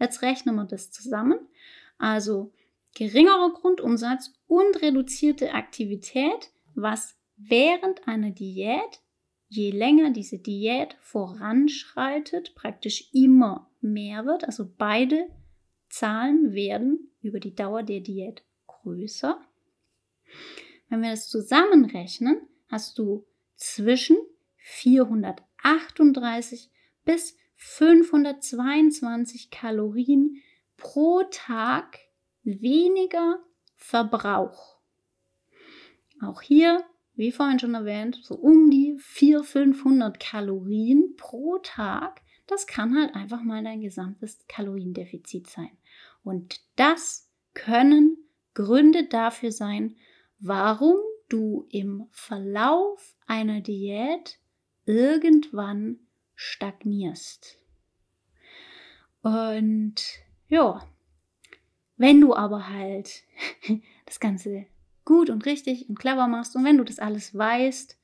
Jetzt 0.00 0.20
rechnen 0.22 0.56
wir 0.56 0.64
das 0.64 0.90
zusammen. 0.90 1.38
Also 1.96 2.52
geringerer 2.94 3.52
Grundumsatz 3.52 4.32
und 4.48 4.82
reduzierte 4.82 5.54
Aktivität 5.54 6.50
was 6.74 7.16
während 7.36 8.06
einer 8.06 8.30
Diät, 8.30 9.00
je 9.48 9.70
länger 9.70 10.10
diese 10.10 10.38
Diät 10.38 10.96
voranschreitet, 11.00 12.54
praktisch 12.54 13.10
immer 13.12 13.70
mehr 13.80 14.26
wird. 14.26 14.44
Also 14.44 14.68
beide 14.76 15.28
Zahlen 15.88 16.52
werden 16.52 17.10
über 17.20 17.40
die 17.40 17.54
Dauer 17.54 17.82
der 17.82 18.00
Diät 18.00 18.42
größer. 18.66 19.40
Wenn 20.90 21.00
wir 21.02 21.10
das 21.10 21.28
zusammenrechnen, 21.28 22.40
hast 22.68 22.98
du 22.98 23.24
zwischen 23.54 24.16
438 24.58 26.70
bis 27.04 27.36
522 27.54 29.50
Kalorien 29.50 30.42
pro 30.76 31.22
Tag 31.30 31.98
weniger 32.42 33.38
Verbrauch. 33.76 34.80
Auch 36.22 36.42
hier, 36.42 36.84
wie 37.14 37.32
vorhin 37.32 37.58
schon 37.60 37.74
erwähnt, 37.74 38.20
so 38.22 38.34
um 38.34 38.70
die 38.70 38.96
400, 38.98 39.46
500 39.46 40.20
Kalorien 40.20 41.14
pro 41.16 41.56
Tag. 41.58 42.20
Das 42.46 42.66
kann 42.66 42.98
halt 42.98 43.14
einfach 43.14 43.42
mal 43.42 43.62
dein 43.62 43.80
gesamtes 43.80 44.38
Kaloriendefizit 44.48 45.48
sein. 45.48 45.70
Und 46.24 46.60
das 46.76 47.30
können 47.54 48.18
Gründe 48.54 49.06
dafür 49.06 49.52
sein, 49.52 49.96
warum 50.40 50.96
du 51.28 51.66
im 51.70 52.06
Verlauf 52.10 53.14
einer 53.26 53.60
Diät 53.60 54.38
irgendwann 54.84 56.00
stagnierst. 56.34 57.58
Und 59.22 59.94
ja, 60.48 60.82
wenn 61.96 62.20
du 62.20 62.34
aber 62.34 62.68
halt 62.68 63.22
das 64.06 64.20
Ganze 64.20 64.66
gut 65.04 65.30
und 65.30 65.44
richtig 65.46 65.88
und 65.88 65.98
clever 65.98 66.26
machst 66.26 66.56
und 66.56 66.64
wenn 66.64 66.78
du 66.78 66.84
das 66.84 66.98
alles 66.98 67.36
weißt, 67.36 67.98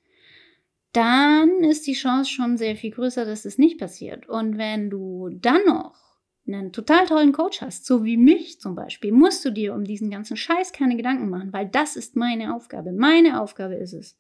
dann 0.93 1.63
ist 1.63 1.87
die 1.87 1.95
Chance 1.95 2.31
schon 2.31 2.57
sehr 2.57 2.77
viel 2.77 2.91
größer, 2.91 3.25
dass 3.25 3.45
es 3.45 3.59
nicht 3.59 3.79
passiert. 3.79 4.29
Und 4.29 4.57
wenn 4.57 4.89
du 4.89 5.29
dann 5.31 5.65
noch 5.67 6.06
einen 6.47 6.73
total 6.73 7.07
tollen 7.07 7.33
Coach 7.33 7.61
hast, 7.61 7.87
so 7.87 8.05
wie 8.05 8.17
mich 8.17 8.61
zum 8.61 8.75
Beispiel, 8.75 9.13
musst 9.13 9.45
du 9.45 9.51
dir 9.51 9.75
um 9.75 9.85
diesen 9.85 10.11
ganzen 10.11 10.37
Scheiß 10.37 10.73
keine 10.73 10.97
Gedanken 10.97 11.29
machen, 11.29 11.53
weil 11.53 11.67
das 11.67 11.97
ist 11.97 12.17
meine 12.17 12.55
Aufgabe. 12.55 12.93
Meine 12.93 13.41
Aufgabe 13.41 13.75
ist 13.75 13.93
es, 13.93 14.17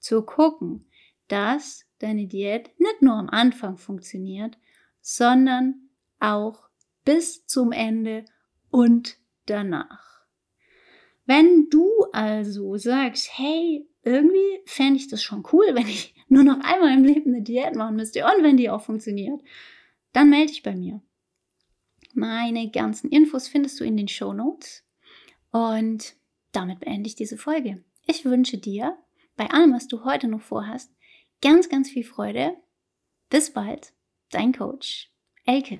zu 0.00 0.22
gucken, 0.22 0.86
dass 1.28 1.84
deine 1.98 2.26
Diät 2.26 2.70
nicht 2.78 3.02
nur 3.02 3.14
am 3.14 3.28
Anfang 3.28 3.76
funktioniert, 3.76 4.58
sondern 5.00 5.88
auch 6.20 6.68
bis 7.04 7.46
zum 7.46 7.72
Ende 7.72 8.24
und 8.70 9.18
danach. 9.46 10.26
Wenn 11.26 11.68
du 11.70 11.88
also 12.12 12.76
sagst, 12.76 13.30
hey, 13.36 13.86
irgendwie 14.02 14.60
fände 14.64 14.96
ich 14.96 15.08
das 15.08 15.22
schon 15.22 15.44
cool, 15.52 15.66
wenn 15.72 15.86
ich 15.86 16.14
nur 16.28 16.44
noch 16.44 16.60
einmal 16.60 16.92
im 16.92 17.04
Leben 17.04 17.34
eine 17.34 17.42
Diät 17.42 17.74
machen 17.74 17.96
müsste 17.96 18.24
und 18.24 18.42
wenn 18.42 18.56
die 18.56 18.70
auch 18.70 18.82
funktioniert, 18.82 19.40
dann 20.12 20.30
melde 20.30 20.48
dich 20.48 20.62
bei 20.62 20.74
mir. 20.74 21.00
Meine 22.18 22.68
ganzen 22.68 23.10
Infos 23.10 23.46
findest 23.46 23.78
du 23.78 23.84
in 23.84 23.96
den 23.96 24.08
Show 24.08 24.32
Notes. 24.32 24.84
Und 25.52 26.16
damit 26.50 26.80
beende 26.80 27.06
ich 27.06 27.14
diese 27.14 27.36
Folge. 27.36 27.84
Ich 28.08 28.24
wünsche 28.24 28.58
dir 28.58 28.98
bei 29.36 29.48
allem, 29.50 29.72
was 29.72 29.86
du 29.86 30.04
heute 30.04 30.26
noch 30.26 30.40
vorhast, 30.40 30.92
ganz, 31.40 31.68
ganz 31.68 31.90
viel 31.90 32.02
Freude. 32.02 32.56
Bis 33.30 33.52
bald, 33.52 33.92
dein 34.30 34.52
Coach, 34.52 35.12
Elke. 35.44 35.78